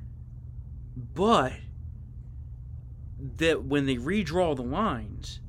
[0.97, 1.53] But
[3.39, 5.41] that when they redraw the lines,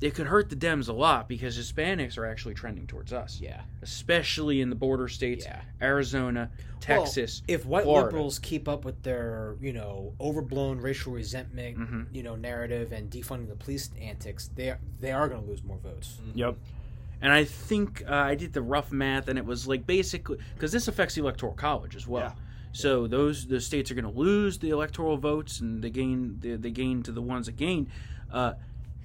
[0.00, 3.60] it could hurt the Dems a lot because Hispanics are actually trending towards us, Yeah.
[3.82, 5.60] especially in the border states, Yeah.
[5.80, 7.42] Arizona, Well, Texas.
[7.46, 8.06] if white Florida.
[8.06, 12.06] liberals keep up with their, you know, overblown racial resentment, Mhm.
[12.12, 15.62] you know, narrative and defunding the police antics, they are, they are going to lose
[15.62, 16.18] more votes.
[16.34, 16.56] Yep.
[17.20, 20.72] And I think uh, I did the rough math, and it was like basically because
[20.72, 22.34] this affects the electoral college as well.
[22.36, 22.42] Yeah.
[22.72, 26.56] So those the states are going to lose the electoral votes, and they gain they,
[26.56, 27.88] they gain to the ones that gain.
[28.30, 28.54] Uh,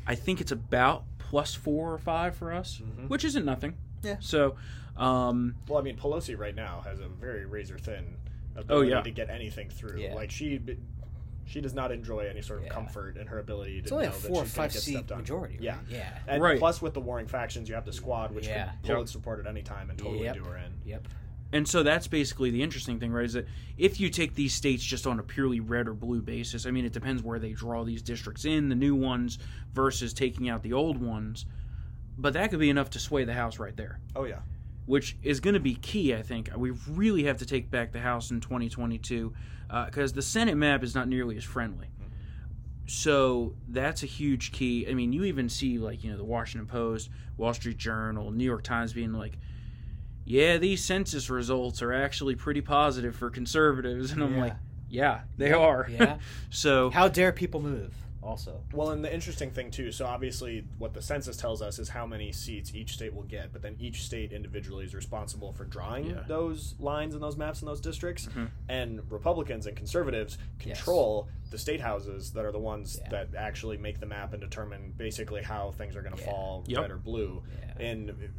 [0.06, 3.76] I think it's about plus four or five for us, which isn't nothing.
[4.04, 4.16] Yeah.
[4.22, 4.56] So,
[4.96, 8.16] um, Well, I mean, Pelosi right now has a very razor thin
[8.56, 9.02] Oh, ability yeah.
[9.02, 10.00] to get anything through.
[10.00, 10.14] Yeah.
[10.16, 10.62] Like she,
[11.46, 12.72] she does not enjoy any sort of Yeah.
[12.74, 14.74] comfort in her ability to It's only know a that four or she's gonna five
[14.74, 15.18] get seat stuff done.
[15.20, 15.54] majority.
[15.56, 15.64] Right?
[15.64, 15.78] Yeah.
[15.90, 16.20] Yeah.
[16.28, 16.58] And Right.
[16.58, 18.70] plus, with the warring factions, you have the squad, which Yeah.
[18.70, 19.02] could pull Yep.
[19.04, 20.36] its support at any time and totally Yep.
[20.36, 20.72] do her in.
[20.86, 21.08] Yep.
[21.54, 23.26] And so that's basically the interesting thing, right?
[23.26, 26.66] Is that if you take these states just on a purely red or blue basis,
[26.66, 29.40] I mean, it depends where they draw these districts in, the new ones
[29.74, 31.46] versus taking out the old ones.
[32.18, 34.00] But that could be enough to sway the House right there.
[34.16, 34.40] Oh yeah.
[34.88, 36.50] which is going to be key, I think.
[36.56, 39.34] We really have to take back the House in 2022
[39.86, 41.88] because uh, the Senate map is not nearly as friendly.
[42.88, 44.88] So that's a huge key.
[44.90, 48.46] I mean, you even see, like, you know, the Washington Post, Wall Street Journal, New
[48.46, 49.38] York Times being like,
[50.28, 54.12] yeah, these census results are actually pretty positive for conservatives.
[54.18, 54.42] And I'm Yeah.
[54.42, 54.56] like,
[54.90, 55.88] Yeah, they are.
[55.90, 56.18] Yeah.
[56.50, 57.94] so How dare people move?
[58.24, 59.92] Also, Well, and the interesting thing too.
[59.94, 63.54] So obviously, what the census tells us is how many seats each state will get,
[63.54, 66.24] but then each state individually is responsible for drawing Yeah.
[66.28, 68.26] those lines and those maps and those districts.
[68.26, 68.46] Mm-hmm.
[68.68, 73.10] And Republicans and conservatives control the state houses that are the ones Yeah.
[73.12, 76.30] that actually make the map and determine basically how things are going to Yeah.
[76.32, 76.82] fall Yep.
[76.82, 77.44] red or blue
[77.80, 77.88] Yeah.
[77.92, 78.34] in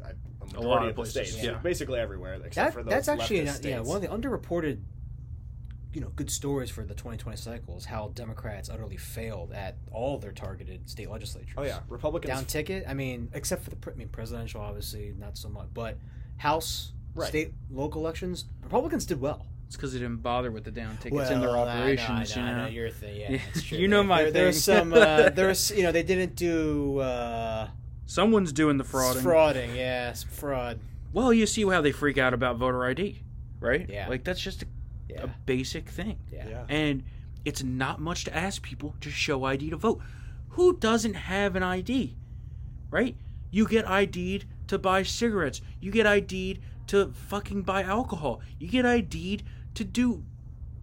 [0.54, 1.44] uh, a majority lot of of the places, states.
[1.44, 1.58] yeah.
[1.58, 4.80] Basically everywhere except that, for those that's actually leftist yeah one of the underreported,
[5.94, 10.18] you know, good stories for the 2020 cycle is how Democrats utterly failed at all
[10.18, 11.54] their targeted state legislatures.
[11.56, 12.84] oh yeah, Republicans down ticket.
[12.86, 15.98] I mean, except for the I mean presidential, obviously not so much, but
[16.36, 17.28] House, Right.
[17.28, 19.46] state, local elections, Republicans did well.
[19.66, 22.36] it's because they didn't bother with the down tickets in their Well, I know, operations.
[22.36, 23.16] I know, you I know, know your thing.
[23.20, 23.78] Yeah, Yeah, it's true.
[23.78, 24.92] you know my there, There's some.
[24.92, 27.68] Uh, there's you know they didn't do uh,
[28.08, 29.22] someone's doing the frauding.
[29.22, 29.76] frauding.
[29.76, 30.80] Yeah, some fraud.
[31.12, 33.20] Well, you see how they freak out about voter ID,
[33.60, 33.88] right?
[33.88, 34.08] Yeah.
[34.08, 34.66] like that's just a,
[35.08, 36.18] Yeah, a basic thing.
[36.32, 36.48] yeah.
[36.48, 36.64] yeah.
[36.68, 37.04] and
[37.44, 40.00] it's not much to ask people to show ID to vote.
[40.50, 42.16] Who doesn't have an ID,
[42.90, 43.16] right?
[43.50, 45.60] You get ID'd to buy cigarettes.
[45.80, 48.40] You get ID'd to fucking buy alcohol.
[48.58, 49.42] You get ID'd
[49.74, 50.24] to do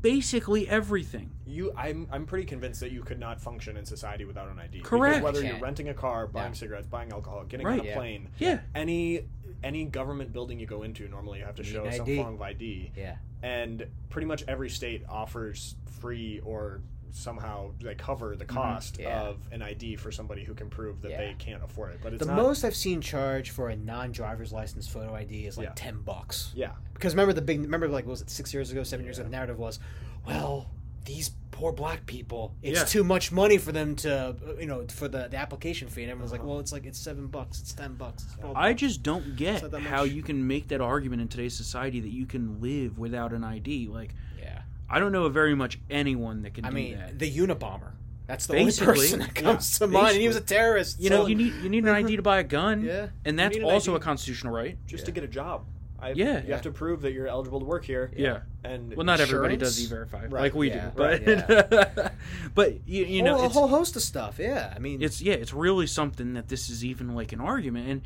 [0.01, 1.31] basically everything.
[1.47, 4.77] You, I'm, I'm pretty convinced that you could not function in society without an ID.
[4.79, 5.23] Because Correct.
[5.23, 6.53] Whether You you're renting a car, buying Yeah.
[6.53, 7.79] cigarettes, buying alcohol, getting Right.
[7.79, 7.95] on a Yeah.
[7.95, 9.25] plane, Yeah, any
[9.63, 12.17] any government building you go into, normally you have to You show some ID.
[12.17, 12.91] form of ID.
[12.95, 13.15] Yeah.
[13.41, 16.81] And pretty much every state offers free or
[17.11, 19.03] somehow they cover the cost Mm-hmm.
[19.03, 19.21] Yeah.
[19.21, 21.17] of an ID for somebody who can prove that Yeah.
[21.17, 21.99] they can't afford it.
[22.03, 22.35] But it's The not.
[22.35, 25.73] most I've seen charge for a non-driver's license photo ID is like Yeah.
[25.75, 26.51] ten bucks.
[26.55, 29.17] yeah, Because remember the big remember like what was it six years ago, seven years
[29.17, 29.25] ago?
[29.27, 29.79] The narrative was,
[30.27, 30.69] well,
[31.05, 32.85] these poor black people, it's Yeah.
[32.85, 36.03] too much money for them to, you know, for the, the application fee.
[36.03, 36.49] And everyone's like, uh-huh.
[36.49, 38.23] well, it's like it's seven bucks, it's ten bucks.
[38.23, 41.99] It's 12 I just don't get how you can make that argument in today's society
[42.01, 43.87] that you can live without an ID.
[43.87, 44.63] Like, yeah.
[44.89, 47.19] I don't know of very much anyone that can I do mean, that.
[47.19, 47.91] the Unabomber.
[48.27, 50.99] That's the Basically, only person that comes to mind, and he was a terrorist.
[50.99, 52.81] You know, so- you need you need an ID to buy a gun.
[52.85, 53.07] Yeah.
[53.23, 53.97] and that's also ID.
[53.97, 54.77] a constitutional right.
[54.87, 55.65] just to get a job.
[55.99, 56.43] I, Yeah.
[56.45, 58.11] you have to prove that you're eligible to work here.
[58.15, 58.39] Yeah.
[58.63, 62.11] and Well, not everybody does e-verify Right, like we yeah, do, but right,
[62.55, 64.37] but you, you know a whole host of stuff.
[64.39, 67.89] Yeah, I mean, it's yeah it's really something that this is even like an argument,
[67.89, 68.01] and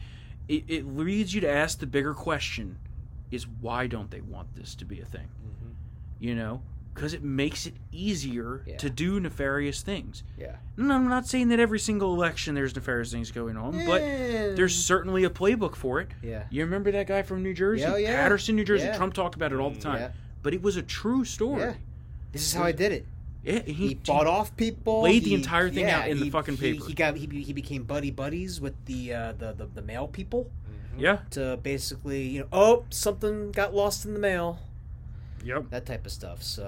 [0.48, 2.78] it, it leads you to ask the bigger question:
[3.32, 5.28] is why don't they want this to be a thing?
[5.46, 5.72] Mm-hmm.
[6.20, 6.62] You know,
[7.00, 8.76] because it makes it easier Yeah.
[8.78, 10.24] to do nefarious things.
[10.38, 10.58] yeah.
[10.76, 14.54] And I'm not saying that every single election there's nefarious things going on, but Eh,
[14.54, 16.10] there's certainly a playbook for it.
[16.22, 16.44] yeah.
[16.50, 18.22] You remember that guy from New Jersey, Yeah, yeah.
[18.22, 18.86] Paterson, New Jersey?
[18.86, 18.98] Yeah.
[18.98, 20.12] Trump talked about it all the time, Yeah.
[20.44, 21.62] but it was a true story.
[21.62, 21.74] Yeah.
[22.34, 23.06] This is how I did it.
[23.46, 25.02] Yeah, he, He bought off people.
[25.04, 26.86] laid the entire thing out in the fucking he- paper.
[26.86, 30.52] He got he, he became buddy buddies with the uh, the, the the mail people
[30.98, 31.20] Yeah.
[31.32, 34.60] to basically you know oh something got lost in the mail
[35.44, 35.70] Yep.
[35.72, 36.44] that type of stuff.
[36.44, 36.66] So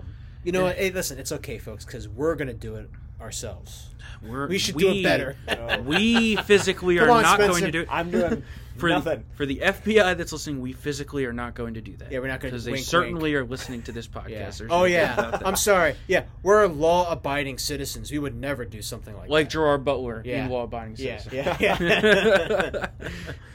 [0.00, 0.06] um,
[0.44, 0.76] you know what?
[0.76, 2.90] Hey, listen, it's okay, folks, because we're gonna do it
[3.20, 3.88] ourselves.
[4.22, 5.36] We're, We should do it better.
[5.48, 5.82] No.
[5.86, 7.48] We physically are on, not Spencer.
[7.50, 7.88] going to do it.
[7.90, 8.42] I'm doing
[8.76, 9.24] For nothing.
[9.30, 12.12] the, for the FBI that's listening, we physically are not going to do that.
[12.12, 14.60] Yeah, we're not gonna- because they wink, certainly are listening to this podcast.
[14.60, 14.66] Yeah.
[14.70, 15.38] Oh yeah.
[15.44, 15.96] I'm sorry.
[16.06, 18.12] Yeah, we're law-abiding citizens.
[18.12, 19.52] We would never do something like like that.
[19.52, 20.44] Gerard Butler Yeah.
[20.44, 21.56] in law-abiding Yeah, citizens.
[21.60, 22.86] yeah, yeah.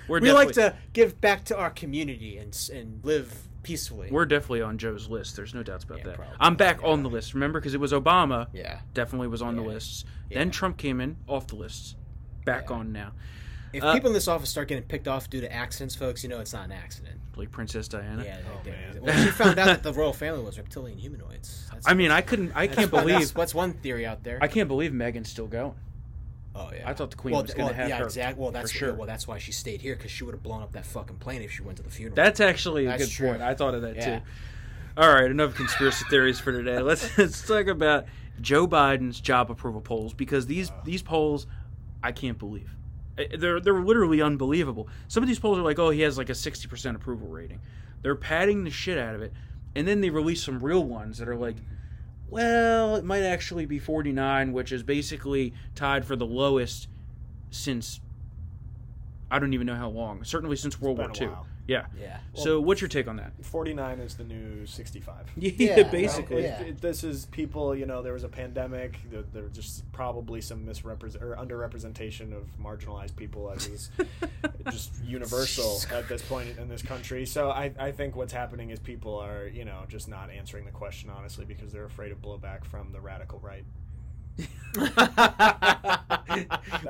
[0.07, 3.31] we're we like to give back to our community and and live
[3.63, 4.09] peacefully.
[4.11, 5.35] We're definitely on Joe's list.
[5.35, 6.15] There's no doubts about Yeah, that.
[6.15, 6.35] probably.
[6.39, 7.33] I'm back on the list.
[7.33, 8.47] Remember, because it was Obama.
[8.53, 8.79] yeah.
[8.93, 9.67] Definitely was on the Yeah.
[9.69, 10.05] lists.
[10.29, 10.39] Yeah.
[10.39, 11.95] Then Trump came in off the lists.
[12.45, 12.77] Back Yeah.
[12.77, 13.11] on now.
[13.73, 16.29] If Uh, people in this office start getting picked off due to accidents, folks, you
[16.29, 17.19] know it's not an accident.
[17.37, 18.23] Like Princess Diana.
[18.25, 18.37] Yeah.
[18.51, 18.97] Oh, they- man.
[19.01, 21.69] Well, she found out that the royal family was reptilian humanoids.
[21.71, 22.51] That's, I mean, I couldn't.
[22.53, 23.19] I can't believe.
[23.19, 24.39] That's, what's one theory out there?
[24.41, 25.73] I can't believe Megan's still going.
[26.55, 26.89] Oh yeah.
[26.89, 28.05] I thought the Queen well, was going to well, have yeah, her.
[28.05, 28.41] exactly.
[28.41, 28.93] Well, that's sure.
[28.93, 31.41] well, that's why she stayed here because she would have blown up that fucking plane
[31.41, 32.15] if she went to the funeral.
[32.15, 33.29] That's actually a That's good true.
[33.29, 33.41] point.
[33.41, 34.19] I thought of that Yeah.
[34.19, 34.25] too.
[34.97, 36.79] All right, enough conspiracy theories for today.
[36.81, 38.05] Let's let's talk about
[38.41, 40.73] Joe Biden's job approval polls because these uh.
[40.83, 41.47] these polls
[42.03, 42.75] I can't believe.
[43.37, 44.87] They're they're literally unbelievable.
[45.07, 47.59] Some of these polls are like, oh, he has like a sixty percent approval rating.
[48.01, 49.31] They're padding the shit out of it,
[49.75, 51.55] and then they release some real ones that are like,
[52.31, 56.87] well, it might actually be forty nine, which is basically tied for the lowest
[57.51, 57.99] since
[59.29, 60.23] I don't even know how long.
[60.23, 61.27] Certainly since World War II.
[61.27, 61.47] while.
[61.67, 61.85] Yeah.
[61.99, 62.17] yeah.
[62.33, 63.31] So, what's your take on that?
[63.43, 65.15] 49 is the new 65.
[65.37, 66.43] Yeah, Yeah, basically.
[66.43, 66.61] Yeah.
[66.61, 68.99] It- it- this is people, you know, there was a pandemic.
[69.11, 73.89] There, there was just probably some misrepresent or underrepresentation of marginalized people as is
[74.71, 77.25] just universal at this point in this country.
[77.25, 80.71] So I, I think what's happening is people are, you know, just not answering the
[80.71, 83.63] question honestly because they're afraid of blowback from the radical right.
[84.73, 84.95] That's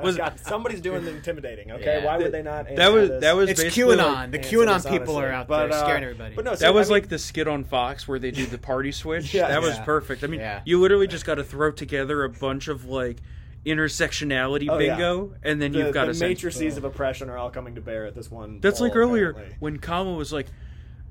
[0.03, 1.71] Was- got, somebody's doing the intimidating.
[1.71, 2.05] Okay, Yeah.
[2.05, 2.67] why would they not?
[2.75, 3.21] That was this?
[3.21, 4.13] that was it's basically QAnon.
[4.13, 5.23] like- the QAnon people honestly.
[5.23, 6.35] are out But, there uh, scaring everybody.
[6.35, 8.57] But no, that was I mean, like the skit on Fox where they do the
[8.57, 9.33] party switch.
[9.41, 9.47] Yeah.
[9.47, 9.83] that was Yeah.
[9.83, 10.23] perfect.
[10.23, 10.61] I mean, Yeah.
[10.65, 13.17] you literally just got to throw together a bunch of like
[13.65, 14.95] intersectionality Oh, yeah.
[14.95, 17.75] bingo, and then the, you've got the a sense- matrices of oppression are all coming
[17.75, 18.59] to bear at this one.
[18.59, 19.57] That's like earlier apparently.
[19.59, 20.47] when Kama was like,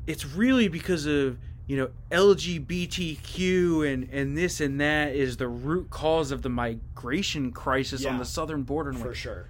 [0.07, 1.39] "It's really because of
[1.71, 7.53] you know LGBTQ and and this and that is the root cause of the migration
[7.53, 9.47] crisis on the southern border." For like, sure.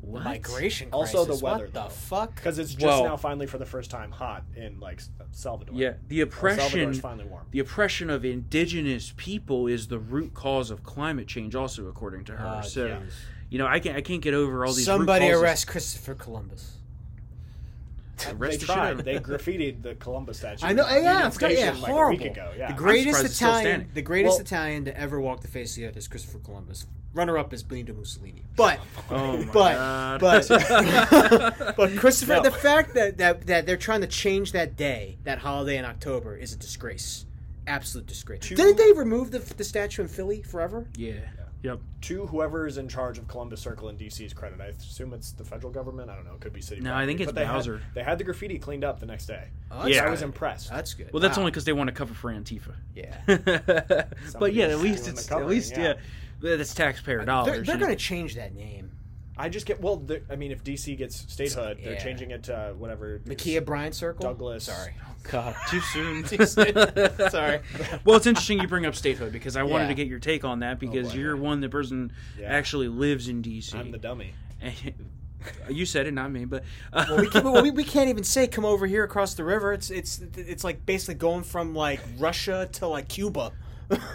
[0.00, 0.24] what?
[0.24, 1.14] Migration crisis.
[1.14, 1.88] Also the weather, What the though.
[1.90, 2.34] fuck?
[2.34, 5.00] Because it's just Well- now finally for the first time hot in like
[5.30, 5.76] Salvador.
[5.76, 6.60] Yeah, the Or oppression.
[6.60, 7.46] Salvador's finally warm.
[7.52, 12.32] The oppression of indigenous people is the root cause of climate change, also according to
[12.36, 12.44] her.
[12.46, 13.12] Ah, so, jeez.
[13.48, 14.78] you know, I can't I can't get over all these.
[14.88, 15.40] root Somebody causes.
[15.42, 16.78] arrest Christopher Columbus.
[18.24, 18.98] They Arrest the tried.
[18.98, 20.66] They graffitied the Columbus statue.
[20.66, 20.86] I know.
[20.86, 21.52] in Yeah, Union I forgot.
[21.52, 22.20] Yeah, like, horrible.
[22.20, 22.52] A week ago.
[22.56, 22.68] Yeah.
[22.68, 25.96] The greatest Italian, the greatest Well- Italian to ever walk the face of the earth
[25.96, 26.86] is Christopher Columbus.
[27.12, 28.44] Runner up is Benito Mussolini.
[28.54, 28.78] But,
[29.10, 29.44] Oh my
[30.20, 32.42] but, but, but Christopher, No.
[32.42, 36.36] the fact that, that that they're trying to change that day, that holiday in October,
[36.36, 37.26] is a disgrace.
[37.66, 38.40] Absolute disgrace.
[38.42, 40.86] Two- Didn't they remove the, the statue in Philly forever?
[40.96, 41.14] Yeah.
[41.62, 41.78] Yep.
[42.02, 44.60] to whoever is in charge of Columbus Circle in DC's credit.
[44.60, 46.08] I assume it's the federal government.
[46.10, 46.32] I don't know.
[46.34, 46.80] It could be city.
[46.80, 47.82] No, I think it's but they had- Bowser.
[47.94, 49.48] they had the graffiti cleaned up the next day.
[49.70, 50.04] Oh, Yeah.
[50.06, 50.70] I was impressed.
[50.70, 51.12] That's good.
[51.12, 51.42] Well, that's Wow.
[51.42, 52.74] only because they want to cover for Antifa.
[52.94, 53.18] yeah.
[54.38, 55.94] but yeah, at least it's covering, at least yeah,
[56.40, 56.56] yeah.
[56.56, 57.52] that's taxpayer dollars.
[57.52, 58.90] They're, they're going to change that name.
[59.40, 59.96] I just get well.
[59.96, 61.98] the- I mean, if DC gets statehood, they're Yeah.
[62.02, 63.20] changing it to whatever.
[63.26, 64.22] Ma'Khia Bryant Circle?
[64.22, 64.64] Douglas.
[64.64, 64.94] Sorry.
[65.30, 66.22] God, too soon.
[66.24, 66.74] Too soon.
[67.30, 67.60] Sorry.
[68.04, 69.88] well, it's interesting you bring up statehood because I wanted Yeah.
[69.88, 71.18] to get your take on that because boy.
[71.18, 72.46] you're one the person Yeah.
[72.48, 73.74] actually lives in DC.
[73.74, 74.34] I'm the dummy.
[75.70, 78.46] you said it, not me, but uh, well, we, can, we, we can't even say
[78.46, 79.72] come over here across the river.
[79.72, 83.52] It's it's it's like basically going from like Russia to like Cuba.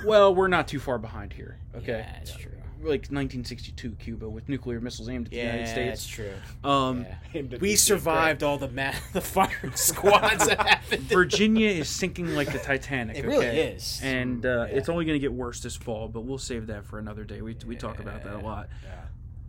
[0.05, 1.57] well, we're not too far behind here.
[1.75, 2.51] Okay, Yeah, that's true.
[2.79, 6.07] Like 1962 Cuba with nuclear missiles aimed at the Yeah, United that's States.
[6.07, 6.69] true.
[6.69, 7.15] Um, Yeah.
[7.39, 11.03] Aimed at We survived all the ma- the firing squads that happened.
[11.03, 13.17] Virginia is sinking like the Titanic.
[13.17, 13.73] It really okay?
[13.73, 13.99] is.
[14.03, 14.77] and uh, Yeah.
[14.77, 16.07] it's only going to get worse this fall.
[16.07, 17.41] But we'll save that for another day.
[17.41, 18.69] We we talk about that a lot.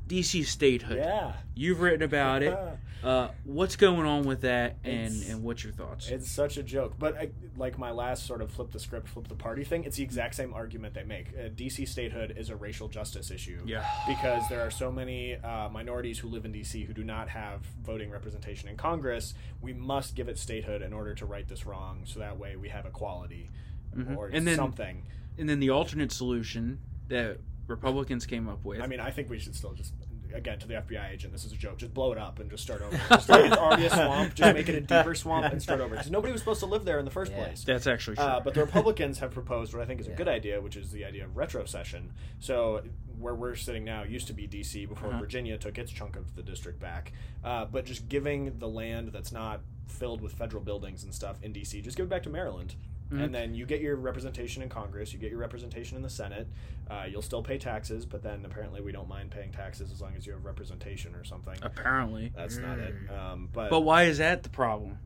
[0.08, 0.98] DC statehood.
[0.98, 1.32] Yeah.
[1.54, 2.56] You've written about it.
[3.04, 6.08] Uh, what's going on with that, and It's- and what's your thoughts?
[6.08, 9.28] It's such a joke, but I, like my last sort of flip the script, flip
[9.28, 9.84] the party thing.
[9.84, 11.28] It's the exact same argument they make.
[11.28, 13.60] Uh, DC statehood is a racial justice issue.
[13.64, 13.84] Yeah.
[14.08, 17.60] because there are so many uh, minorities who live in DC who do not have
[17.84, 19.34] voting representation in Congress.
[19.60, 22.70] We must give it statehood in order to right this wrong, so that way we
[22.70, 23.50] have equality
[23.92, 24.34] or Mm-hmm.
[24.36, 25.02] And then- something.
[25.38, 28.80] And then the alternate solution that Republicans came up with.
[28.80, 29.92] I mean, I think we should still just.
[30.34, 31.78] Again, to the FBI agent, this is a joke.
[31.78, 33.00] Just blow it up and just start over.
[33.08, 34.34] Just like it's already a swamp.
[34.34, 35.94] Just make it a deeper swamp and start over.
[35.94, 37.44] Because nobody was supposed to live there in the first Yeah.
[37.44, 37.64] place.
[37.64, 38.24] that's actually true.
[38.24, 40.90] Uh, but the Republicans have proposed what I think is a good idea, which is
[40.90, 42.10] the idea of retrocession.
[42.40, 42.82] So
[43.18, 44.84] where we're sitting now used to be D.C.
[44.84, 45.20] before Uh-huh.
[45.20, 47.12] Virginia took its chunk of the district back.
[47.42, 51.52] Uh, but just giving the land that's not filled with federal buildings and stuff in
[51.52, 51.80] D.C.
[51.80, 52.74] just give it back to Maryland.
[53.06, 53.20] Mm-hmm.
[53.20, 56.48] And then you get your representation in Congress, you get your representation in the Senate.
[56.90, 60.14] Uh, you'll still pay taxes, but then apparently we don't mind paying taxes as long
[60.16, 61.56] as you have representation or something.
[61.62, 62.32] Apparently.
[62.34, 62.94] That's not it.
[63.10, 64.98] Um, but, But why is that the problem?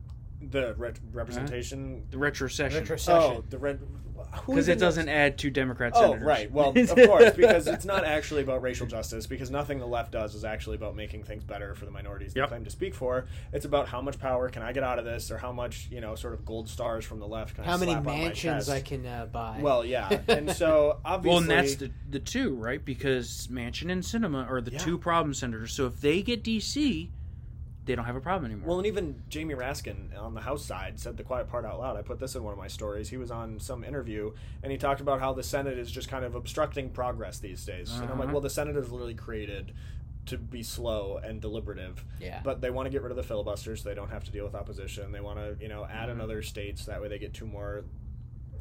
[0.49, 2.03] The re- representation.
[2.09, 2.81] The retrocession.
[2.85, 3.37] Retrocession.
[3.37, 3.79] Oh, the red.
[4.45, 5.13] Because it doesn't knows?
[5.13, 6.23] add two Democrat Oh, senators.
[6.23, 6.51] right.
[6.51, 10.35] Well, of course, because it's not actually about racial justice, because nothing the left does
[10.35, 12.45] is actually about making things better for the minorities Yep.
[12.45, 13.25] they claim to speak for.
[13.51, 16.01] It's about how much power can I get out of this, or how much, you
[16.01, 18.17] know, sort of gold stars from the left can I How many slap on my
[18.19, 18.69] mansions chest.
[18.69, 19.57] I can uh, buy?
[19.59, 20.19] Well, yeah.
[20.27, 21.29] And so, obviously...
[21.31, 22.83] Well, and that's the, the two, right?
[22.83, 24.77] Because Manchin and Sinema are the Yeah.
[24.79, 25.73] two problem senators.
[25.73, 27.09] So if they get DC,
[27.85, 28.67] they don't have a problem anymore.
[28.69, 31.97] Well, and even Jamie Raskin on the House side said the quiet part out loud.
[31.97, 33.09] I put this in one of my stories.
[33.09, 36.23] He was on some interview and he talked about how the Senate is just kind
[36.23, 37.91] of obstructing progress these days.
[37.91, 38.33] And I'm like, Uh-huh.
[38.33, 39.73] well, the Senate is literally created
[40.27, 42.05] to be slow and deliberative.
[42.19, 42.41] Yeah.
[42.43, 43.81] But they want to get rid of the filibusters.
[43.81, 45.11] so they don't have to deal with opposition.
[45.11, 46.11] They want to, you know, add Mm-hmm.
[46.19, 47.83] another state so that way they get two more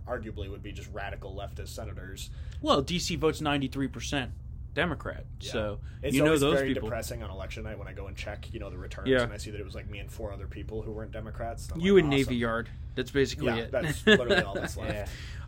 [0.08, 2.30] arguably would be just radical leftist senators.
[2.62, 4.30] well, DC votes 93%
[4.74, 5.24] Democrat.
[5.40, 6.88] So It's you know always those very people.
[6.88, 9.22] depressing on election night when I go and check, you know, the returns Yeah.
[9.22, 11.68] and I see that it was like me and four other people who weren't Democrats.
[11.72, 12.36] I'm You like, and Navy.
[12.36, 12.68] Yard.
[12.94, 13.72] That's basically Yeah, it.
[13.72, 14.92] that's literally all that's left.
[14.94, 15.06] Yeah.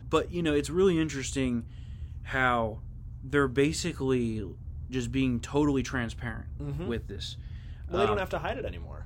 [0.09, 1.65] But you know, it's really interesting
[2.23, 2.79] how
[3.23, 4.45] they're basically
[4.89, 6.87] just being totally transparent Mhm.
[6.87, 7.37] with this.
[7.89, 9.05] Well, they don't Um, have to hide it anymore.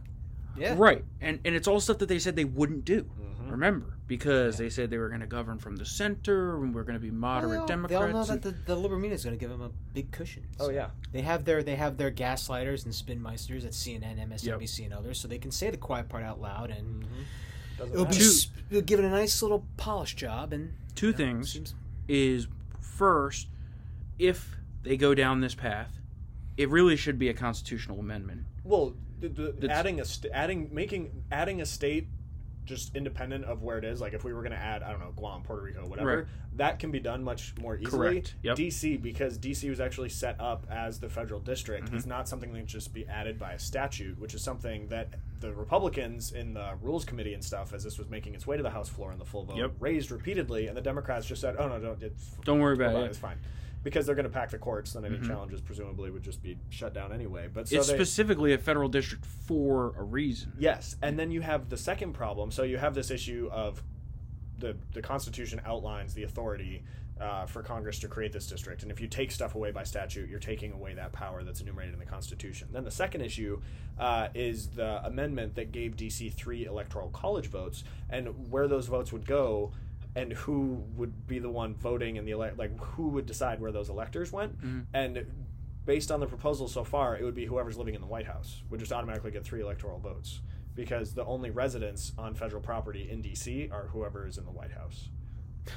[0.57, 0.76] yeah.
[0.78, 1.05] Right.
[1.22, 3.03] And and it's all stuff that they said they wouldn't do.
[3.03, 3.51] Mhm.
[3.51, 6.97] Remember, because they said they were going to govern from the center and we're going
[6.97, 8.01] to be moderate they all, Democrats.
[8.01, 10.12] They all know that the, the liberal media is going to give them a big
[10.12, 10.43] cushion.
[10.60, 14.93] Oh yeah, They have their they have their gaslighters and spinmeisters at CNN, MSNBC, and
[14.93, 17.22] others, so they can say the quiet part out loud, and mm-hmm.
[17.78, 18.24] doesn't it'll be matter.
[18.24, 20.53] Two- s- it'll give it a nice little polish job.
[20.53, 21.76] And Two you know, things seems-
[22.08, 22.47] is
[22.80, 23.47] first,
[24.18, 25.99] if they go down this path,
[26.55, 28.45] it really should be a constitutional amendment.
[28.64, 32.08] Well, the, the, adding a st- adding making adding a state
[32.68, 33.99] just independent of where it is.
[33.99, 36.26] Like if we were going to add, I don't know, Guam, Puerto Rico, whatever, Right.
[36.57, 38.24] that can be done much more easily.
[38.43, 38.57] Yep.
[38.57, 41.86] DC because DC was actually set up as the federal district.
[41.88, 41.95] Mm-hmm.
[41.97, 45.07] It's not something that can just be added by a statute, which is something that
[45.39, 48.63] the Republicans in the Rules Committee and stuff, as this was making its way to
[48.63, 49.72] the House floor in the full vote, Yep.
[49.80, 53.05] raised repeatedly, and the Democrats just said, "Oh no, don't, it's, Don't worry about it.
[53.05, 53.38] It's fine."
[53.84, 56.93] Because they're going to pack the courts, then any challenges presumably would just be shut
[56.93, 57.47] down anyway.
[57.53, 60.51] But so it's they, specifically a federal district for a reason.
[60.57, 62.51] Yes, and then you have the second problem.
[62.51, 63.82] So you have this issue of
[64.59, 66.84] the the Constitution outlines the authority
[67.19, 70.30] uh, for Congress to create this district, and if you take stuff away by statute,
[70.30, 72.67] you're taking away that power that's enumerated in the Constitution.
[72.71, 73.61] Then the second issue
[73.99, 79.11] uh, is the amendment that gave DC three electoral college votes, and where those votes
[79.11, 79.71] would go.
[80.18, 82.57] And who would be the one voting in the elect?
[82.57, 84.57] Like who would decide where those electors went?
[84.57, 84.80] Mm-hmm.
[84.93, 85.26] And
[85.86, 88.63] based on the proposal so far, it would be whoever's living in the White House
[88.70, 90.41] would just automatically get three electoral votes
[90.76, 94.72] because the only residents on federal property in DC are whoever is in the White
[94.72, 95.09] House.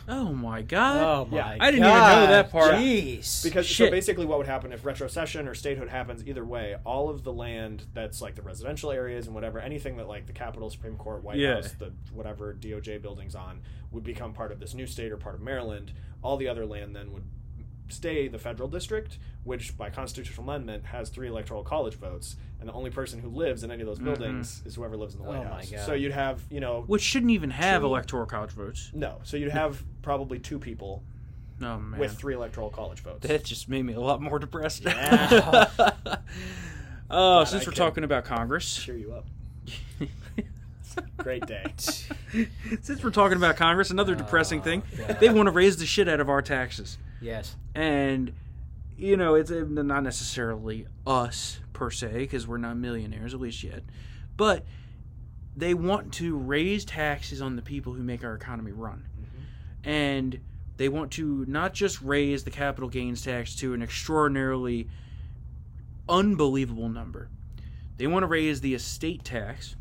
[0.08, 1.02] Oh my god!
[1.02, 1.36] Oh my!
[1.36, 1.56] Yeah.
[1.60, 2.74] I didn't even know that part.
[2.74, 3.42] Jeez.
[3.42, 3.88] Because Shit.
[3.88, 7.32] so basically, what would happen if retrocession or statehood happens either way, all of the
[7.32, 11.22] land that's like the residential areas and whatever, anything that like the Capitol, Supreme Court,
[11.22, 11.56] White Yeah.
[11.56, 13.60] House, the whatever DOJ buildings on
[13.90, 15.92] would become part of this new state or part of Maryland.
[16.22, 17.24] All the other land then would
[17.92, 22.72] stay the federal district, which by constitutional amendment has three electoral college votes, and the
[22.72, 24.06] only person who lives in any of those mm-hmm.
[24.06, 25.70] buildings is whoever lives in the oh White Oh my House.
[25.70, 25.86] God.
[25.86, 28.90] So you'd have you know Which shouldn't even have Two- electoral college votes.
[28.94, 31.02] no, so you'd have probably two people
[31.62, 33.26] Oh man, with three electoral college votes.
[33.26, 34.82] that just made me a lot more depressed.
[34.84, 35.70] Yeah.
[37.10, 39.26] oh, since I we're could- talking about Congress, cheer you up.
[41.18, 41.64] Great day.
[41.76, 45.20] since we're talking about Congress, another ah, depressing thing, God.
[45.20, 46.98] they want to raise the shit out of our taxes.
[47.20, 47.56] Yes.
[47.74, 48.32] and
[48.96, 53.62] you know it's uh, not necessarily us per se because we're not millionaires at least
[53.62, 53.82] yet
[54.36, 54.64] but
[55.56, 59.04] they want to raise taxes on the people who make our economy run
[59.84, 60.40] and
[60.76, 64.88] they want to not just raise the capital gains tax to an extraordinarily
[66.08, 67.28] unbelievable number
[67.96, 69.76] they want to raise the estate tax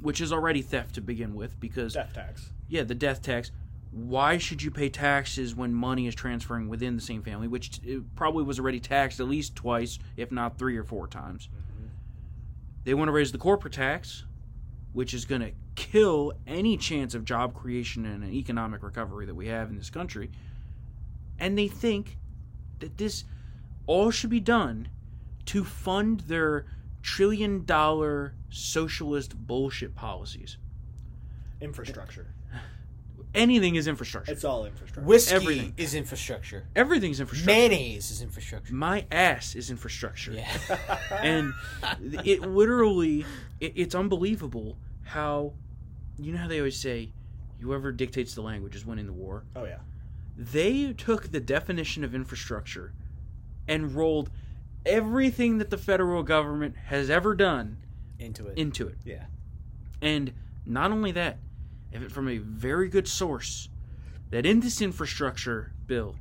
[0.00, 2.50] which is already theft to begin with because Death tax.
[2.68, 3.50] yeah, the death tax.
[3.96, 8.14] Why should you pay taxes when money is transferring within the same family, which it
[8.14, 11.48] probably was already taxed at least twice, if not three or four times?
[11.48, 11.86] Mm-hmm.
[12.84, 14.24] They want to raise the corporate tax,
[14.92, 19.34] which is going to kill any chance of job creation and an economic recovery that
[19.34, 20.30] we have in this country.
[21.38, 22.18] And they think
[22.80, 23.24] that this
[23.86, 24.88] all should be done
[25.46, 26.66] to fund their
[27.02, 30.58] trillion dollar socialist bullshit policies.
[31.62, 32.26] Infrastructure.
[33.36, 34.32] Anything is infrastructure.
[34.32, 35.06] It's all infrastructure.
[35.06, 35.74] Whiskey Everything.
[35.76, 36.64] is infrastructure.
[36.74, 37.46] Everything's infrastructure.
[37.54, 38.74] Mayonnaise is infrastructure.
[38.74, 40.32] My ass is infrastructure.
[40.32, 40.48] Yeah.
[41.22, 41.52] And
[42.24, 43.24] it literally,
[43.60, 45.52] it, it's unbelievable how,
[46.18, 47.12] you know how they always say,
[47.60, 49.44] whoever dictates the language is winning the war.
[49.54, 49.78] oh yeah.
[50.36, 52.92] They took the definition of infrastructure
[53.68, 54.30] and rolled
[54.84, 57.78] everything that the federal government has ever done
[58.18, 58.56] Into it.
[58.58, 58.96] into it.
[59.04, 59.24] yeah.
[60.02, 60.32] And
[60.66, 61.38] not only that,
[61.92, 63.68] if it from a very good source,
[64.30, 66.16] that in this infrastructure bill,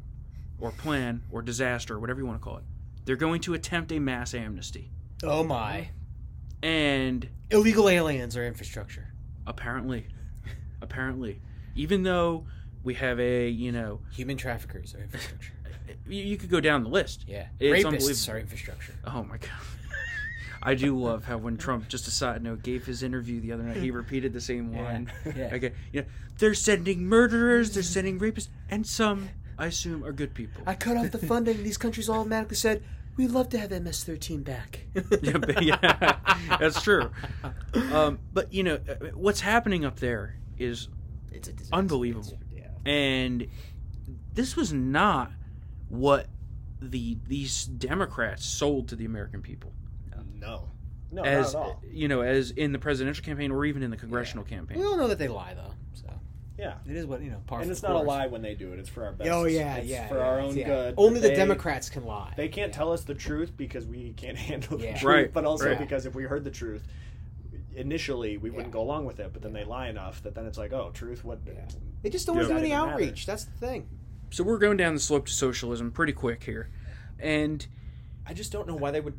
[0.60, 2.64] or plan, or disaster, or whatever you want to call it,
[3.06, 4.92] they're going to attempt a mass amnesty.
[5.24, 5.90] Oh my.
[6.64, 9.14] And Illegal aliens are infrastructure.
[9.46, 10.08] apparently,
[10.82, 11.42] apparently,
[11.76, 12.46] even though
[12.84, 15.54] we have a, you know, Human traffickers are infrastructure.
[16.08, 17.26] you, you could go down the list.
[17.28, 17.48] Yeah.
[17.60, 18.34] It's Rapists unbelievable.
[18.34, 18.94] are infrastructure.
[19.06, 19.50] Oh my god.
[20.66, 23.64] I do love how when Trump, just a side note, gave his interview the other
[23.64, 24.84] night, he repeated the same Yeah.
[24.84, 25.12] line.
[25.36, 25.50] Yeah.
[25.54, 26.08] Okay, you know,
[26.40, 30.64] they're sending murderers, they're sending rapists, and some, I assume, are good people.
[30.66, 31.64] I cut off the funding.
[31.64, 32.84] These countries automatically said,
[33.16, 34.86] "We'd love to have MS-13 back."
[35.22, 36.18] yeah, but yeah,
[36.60, 37.10] that's true.
[37.94, 40.90] Um, but you know, uh, what's happening up there is
[41.32, 41.54] It's a.
[41.72, 42.40] Unbelievable.
[42.54, 42.68] Yeah.
[42.86, 43.48] and
[44.34, 45.32] this was not
[45.90, 46.28] what
[46.82, 49.72] the these Democrats sold to the American people
[50.46, 50.70] No.
[51.12, 51.82] No, as not at all.
[51.92, 54.80] you know as in the presidential campaign or even in the congressional campaign.
[54.80, 55.74] We all know that they lie, though.
[55.94, 56.08] So
[56.58, 56.76] Yeah.
[56.86, 57.42] it is what you know.
[57.48, 58.08] Par And for it's the not a course.
[58.08, 58.80] lie when they do it.
[58.80, 59.30] It's for our best.
[59.30, 60.08] Oh yeah, It's yeah.
[60.10, 60.66] For yeah, our own yeah.
[60.68, 60.94] good.
[60.98, 62.34] Only the They- Democrats can lie.
[62.36, 64.98] They can't tell us the truth because we can't handle the Yeah.
[64.98, 65.04] truth.
[65.04, 65.80] Right, But also right.
[65.80, 66.84] because if we heard the truth,
[67.76, 68.74] initially we wouldn't Yeah.
[68.74, 69.32] go along with it.
[69.32, 71.24] But then they lie enough that then it's like, oh, truth.
[71.24, 71.40] What?
[71.46, 71.54] Yeah.
[72.02, 72.42] They just don't Yeah.
[72.44, 72.92] want to do any matter.
[72.92, 73.26] outreach.
[73.26, 73.88] That's the thing.
[74.32, 76.70] So we're going down the slope to socialism pretty quick here,
[77.20, 77.66] and
[78.26, 79.14] I just don't know why they would.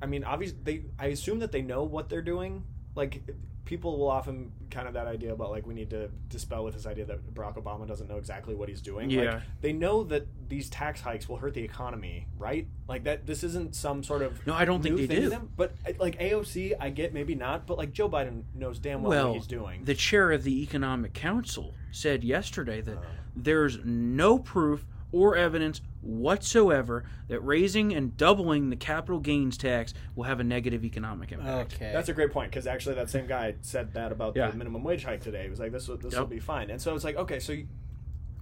[0.00, 0.82] I mean, obviously, they.
[0.98, 2.64] I assume that they know what they're doing.
[2.94, 3.22] Like,
[3.64, 6.86] people will often kind of that idea about like we need to dispel with this
[6.86, 9.10] idea that Barack Obama doesn't know exactly what he's doing.
[9.10, 9.34] Yeah.
[9.34, 12.66] Like, they know that these tax hikes will hurt the economy, right?
[12.88, 13.26] Like that.
[13.26, 15.28] This isn't some sort of No, I don't think they do.
[15.28, 15.50] them.
[15.56, 19.28] But like AOC, I get maybe not, but like Joe Biden knows damn well, well,
[19.30, 19.84] what he's doing.
[19.84, 23.02] the chair of the Economic Council said yesterday that Uh.
[23.34, 24.86] there's no proof
[25.16, 30.84] or evidence whatsoever that raising and doubling the capital gains tax will have a negative
[30.84, 31.74] economic impact.
[31.74, 31.90] Okay.
[31.92, 34.50] That's a great point because actually that same guy said that about Yeah.
[34.50, 35.44] the minimum wage hike today.
[35.44, 37.52] He was like, "This will this will be fine," and so it's like, okay, so
[37.52, 37.66] you,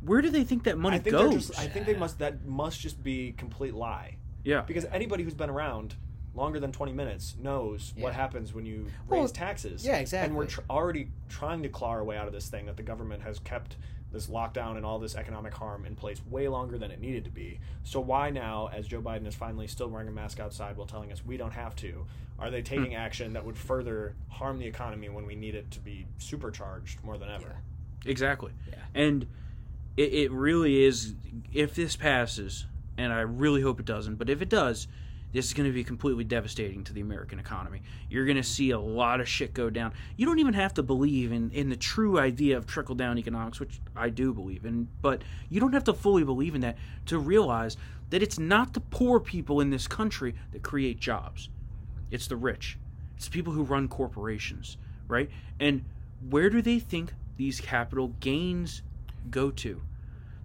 [0.01, 1.49] Where do they think that money I think goes?
[1.49, 4.62] just, I think they must that must just be complete lie yeah.
[4.62, 5.95] because anybody who's been around
[6.35, 9.87] longer than 20 minutes knows what happens when you Well, raise taxes.
[9.87, 10.27] yeah, exactly.
[10.31, 12.83] And we're tr- already trying to claw our way out of this thing that the
[12.83, 13.77] government has kept
[14.15, 17.31] this lockdown and all this economic harm in place way longer than it needed to
[17.31, 17.61] be.
[17.83, 21.12] So why now, as Joe Biden is finally still wearing a mask outside while telling
[21.12, 22.07] us we don't have to,
[22.39, 22.97] are they taking Hmm.
[22.97, 27.19] action that would further harm the economy when we need it to be supercharged more
[27.19, 27.57] than ever?
[28.07, 28.53] Exactly.
[28.71, 28.77] Yeah.
[28.95, 29.27] And
[29.97, 31.15] it, it really is,
[31.53, 34.89] if this passes, and I really hope it doesn't, but if it does,
[35.35, 37.82] this is going to be completely devastating to the American economy.
[38.09, 39.93] You're going to see a lot of shit go down.
[40.16, 43.59] You don't even have to believe in, in the true idea of trickle down economics,
[43.59, 47.18] which I do believe in, but you don't have to fully believe in that to
[47.18, 47.76] realize
[48.11, 51.49] that it's not the poor people in this country that create jobs.
[52.12, 52.78] It's the rich.
[53.16, 54.76] It's the people who run corporations,
[55.09, 55.28] right?
[55.59, 55.85] And
[56.30, 58.82] where do they think these capital gains
[59.32, 59.82] go to?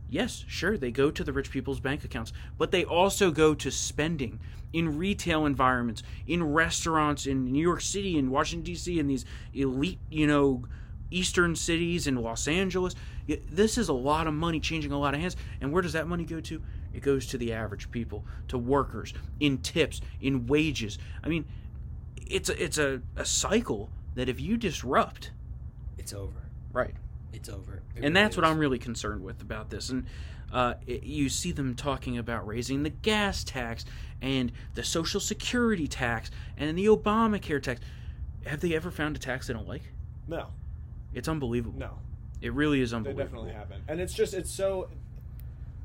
[0.10, 3.70] Yes, sure, they go to the rich people's bank accounts, but they also go to
[3.70, 4.40] spending
[4.74, 9.00] in retail environments, in restaurants in New York City and Washington D.C.
[9.00, 10.64] and these elite, you know,
[11.12, 12.96] eastern cities in Los Angeles.
[13.28, 16.08] This is a lot of money changing a lot of hands, and where does that
[16.08, 16.62] money go to?
[16.94, 20.98] It goes to the average people, to workers, in tips, in wages.
[21.24, 21.46] I mean,
[22.28, 25.32] it's a, it's a, a cycle that if you disrupt,
[25.98, 26.42] It's over.
[26.74, 26.96] right,
[27.34, 27.82] It's over.
[27.96, 29.90] It and that's what I'm really concerned with about this.
[29.90, 30.06] And
[30.52, 33.86] uh, it, you see them talking about raising the gas tax
[34.22, 37.80] and the Social Security tax and the Obamacare tax.
[38.46, 39.84] Have they ever found a tax they don't like?
[40.28, 40.48] No,
[41.14, 41.80] It's unbelievable.
[41.80, 41.92] no.
[42.42, 43.44] It really is unbelievable.
[43.44, 43.84] They definitely haven't.
[43.90, 44.90] And it's just it's so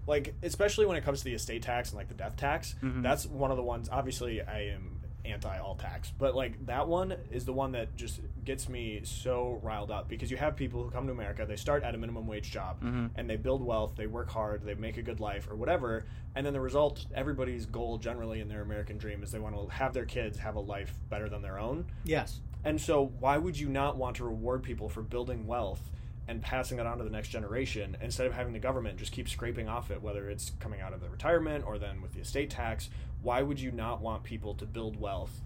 [0.07, 3.03] like especially when it comes to the estate tax and like the death tax, Mhm.
[3.03, 4.94] that's one of the ones obviously I am
[5.25, 9.59] anti all tax, but like that one is the one that just gets me so
[9.63, 12.27] riled up because you have people who come to America, they start at a minimum
[12.27, 13.11] wage job Mhm.
[13.17, 16.05] and they build wealth, they work hard, they make a good life or whatever,
[16.35, 19.67] and then the result everybody's goal generally in their American dream is they want to
[19.75, 21.87] have their kids have a life better than their own.
[22.05, 22.41] Yes.
[22.65, 25.91] And so, why would you not want to reward people for building wealth
[26.27, 29.29] and passing it on to the next generation instead of having the government just keep
[29.29, 32.49] scraping off it, whether it's coming out of the retirement or then with the estate
[32.49, 32.89] tax?
[33.25, 35.41] Why would you not want people to build wealth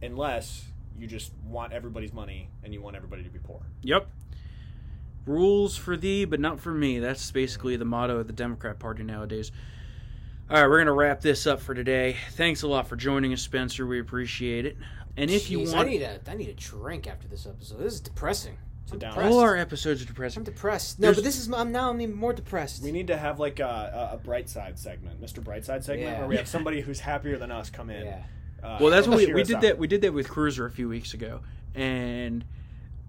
[0.00, 0.64] unless
[0.98, 3.60] you just want everybody's money and you want everybody to be poor?
[3.82, 4.08] Yep.
[5.26, 7.00] Rules for thee, but not for me.
[7.00, 9.50] That's basically the motto of the Democrat Party nowadays.
[10.48, 12.16] All right, we're going to wrap this up for today.
[12.32, 13.84] Thanks a lot for joining us, Spencer.
[13.84, 14.76] We appreciate it.
[15.16, 17.78] And if you Jeez, want, I need a I need a drink after this episode.
[17.78, 18.56] This is depressing.
[18.92, 19.10] I'm down.
[19.12, 19.32] depressed.
[19.32, 20.98] all our episodes are I'm depressed.
[20.98, 22.82] No, There's- but this is I'm now I'm even more depressed.
[22.82, 25.42] We need to have like a, a, a bright side segment, Mr.
[25.42, 26.18] Brightside segment, Yeah.
[26.20, 28.06] where we have somebody who's happier than us come in.
[28.06, 28.22] yeah.
[28.62, 29.62] uh, Well, that's what we, cheer we us did up.
[29.62, 29.78] that.
[29.78, 31.40] We did that with Cruiser a few weeks ago,
[31.74, 32.44] and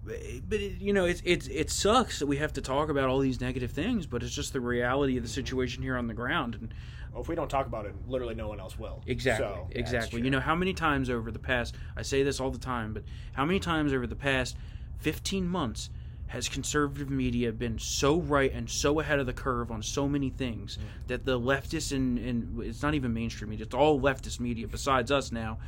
[0.04, 3.18] but it, you know it's it's it sucks that we have to talk about all
[3.18, 6.54] these negative things, but it's just the reality of the situation here on the ground.
[6.54, 6.72] And
[7.12, 9.02] Well, if we don't talk about it, literally no one else will.
[9.06, 9.46] Exactly.
[9.46, 10.20] So, exactly.
[10.20, 10.24] true.
[10.24, 13.02] You know how many times over the past I say this all the time, but
[13.32, 14.56] how many times over the past
[14.98, 15.90] 15 months
[16.28, 20.28] has conservative media been so right and so ahead of the curve on so many
[20.28, 21.06] things Mm.
[21.08, 25.10] that the leftists and, and it's not even mainstream media, it's all leftist media besides
[25.10, 25.58] us now.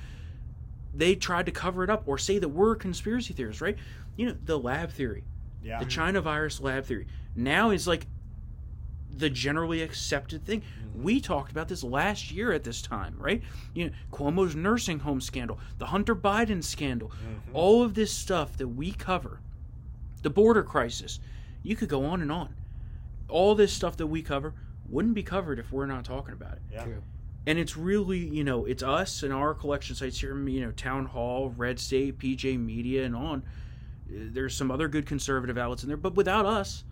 [0.93, 3.77] They tried to cover it up or say that we're conspiracy theorists, right?
[4.17, 5.25] You know, the lab theory,
[5.63, 5.79] yeah.
[5.79, 7.07] the China virus lab theory.
[7.35, 8.07] Now is like
[9.17, 10.61] the generally accepted thing.
[10.61, 11.03] Mm-hmm.
[11.03, 13.43] We talked about this last year at this time, right?
[13.75, 17.55] You know, Cuomo's nursing home scandal, the Hunter Biden scandal, mm-hmm.
[17.55, 19.41] all of this stuff that we cover,
[20.23, 21.21] the border crisis.
[21.63, 22.55] You could go on and on.
[23.29, 24.55] All this stuff that we cover
[24.89, 26.63] wouldn't be covered if we're not talking about it.
[26.73, 26.85] yeah.
[26.85, 27.03] True.
[27.47, 31.07] And it's really, you know, it's us and our collection sites here, you know, Town
[31.07, 33.43] Hall, Red State, PJ Media, and on.
[34.07, 36.85] There's some other good conservative outlets in there, but without us,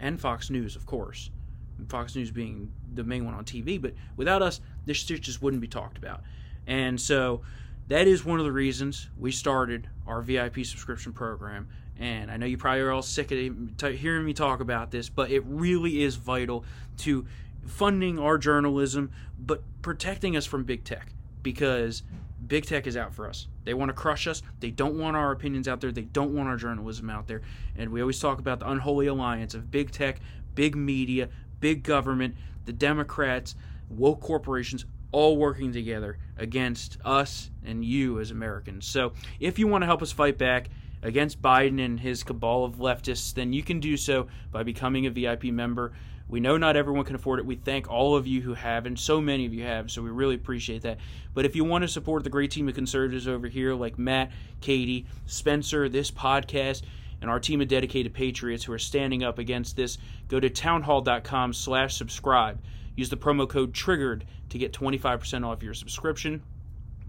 [0.00, 1.39] and Fox News, of course, and
[1.86, 5.60] Fox News being the main one on TV, but without us, this shit just wouldn't
[5.60, 6.22] be talked about.
[6.66, 7.42] And so
[7.88, 11.68] that is one of the reasons we started our VIP subscription program.
[11.98, 15.30] And I know you probably are all sick of hearing me talk about this, but
[15.30, 16.64] it really is vital
[16.98, 17.26] to
[17.66, 21.12] funding our journalism, but protecting us from big tech
[21.42, 22.02] because
[22.46, 23.48] big tech is out for us.
[23.64, 24.42] They want to crush us.
[24.60, 25.92] They don't want our opinions out there.
[25.92, 27.42] They don't want our journalism out there.
[27.76, 30.20] And we always talk about the unholy alliance of big tech,
[30.54, 31.28] big media,
[31.60, 32.34] big government,
[32.64, 33.54] the Democrats,
[33.88, 38.86] woke corporations, all working together against us and you as Americans.
[38.86, 40.68] So if you want to help us fight back,
[41.02, 45.10] against Biden and his cabal of leftists, then you can do so by becoming a
[45.10, 45.92] VIP member.
[46.28, 47.46] We know not everyone can afford it.
[47.46, 50.10] We thank all of you who have, and so many of you have, so we
[50.10, 50.98] really appreciate that.
[51.34, 54.30] But if you want to support the great team of conservatives over here, like Matt,
[54.60, 56.82] Katie, Spencer, this podcast,
[57.20, 59.98] and our team of dedicated patriots who are standing up against this,
[60.28, 62.60] go to townhall.com slash subscribe.
[62.96, 66.42] Use the promo code TRIGGERED to get 25% off your subscription.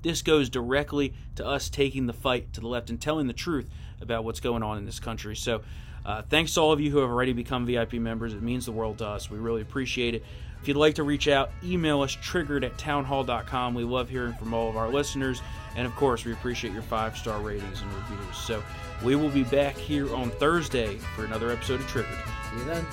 [0.01, 3.70] This goes directly to us taking the fight to the left and telling the truth
[4.01, 5.36] about what's going on in this country.
[5.36, 5.62] So,
[6.03, 8.34] uh, thanks to all of you who have already become VIP members.
[8.34, 9.30] It means the world to us.
[9.30, 10.24] We really appreciate it.
[10.62, 13.74] If you'd like to reach out, email us triggered at townhall.com.
[13.74, 15.41] We love hearing from all of our listeners.
[15.76, 18.38] And of course, we appreciate your five star ratings and reviews.
[18.38, 18.64] So,
[19.04, 22.18] we will be back here on Thursday for another episode of Triggered.
[22.52, 22.86] See you then.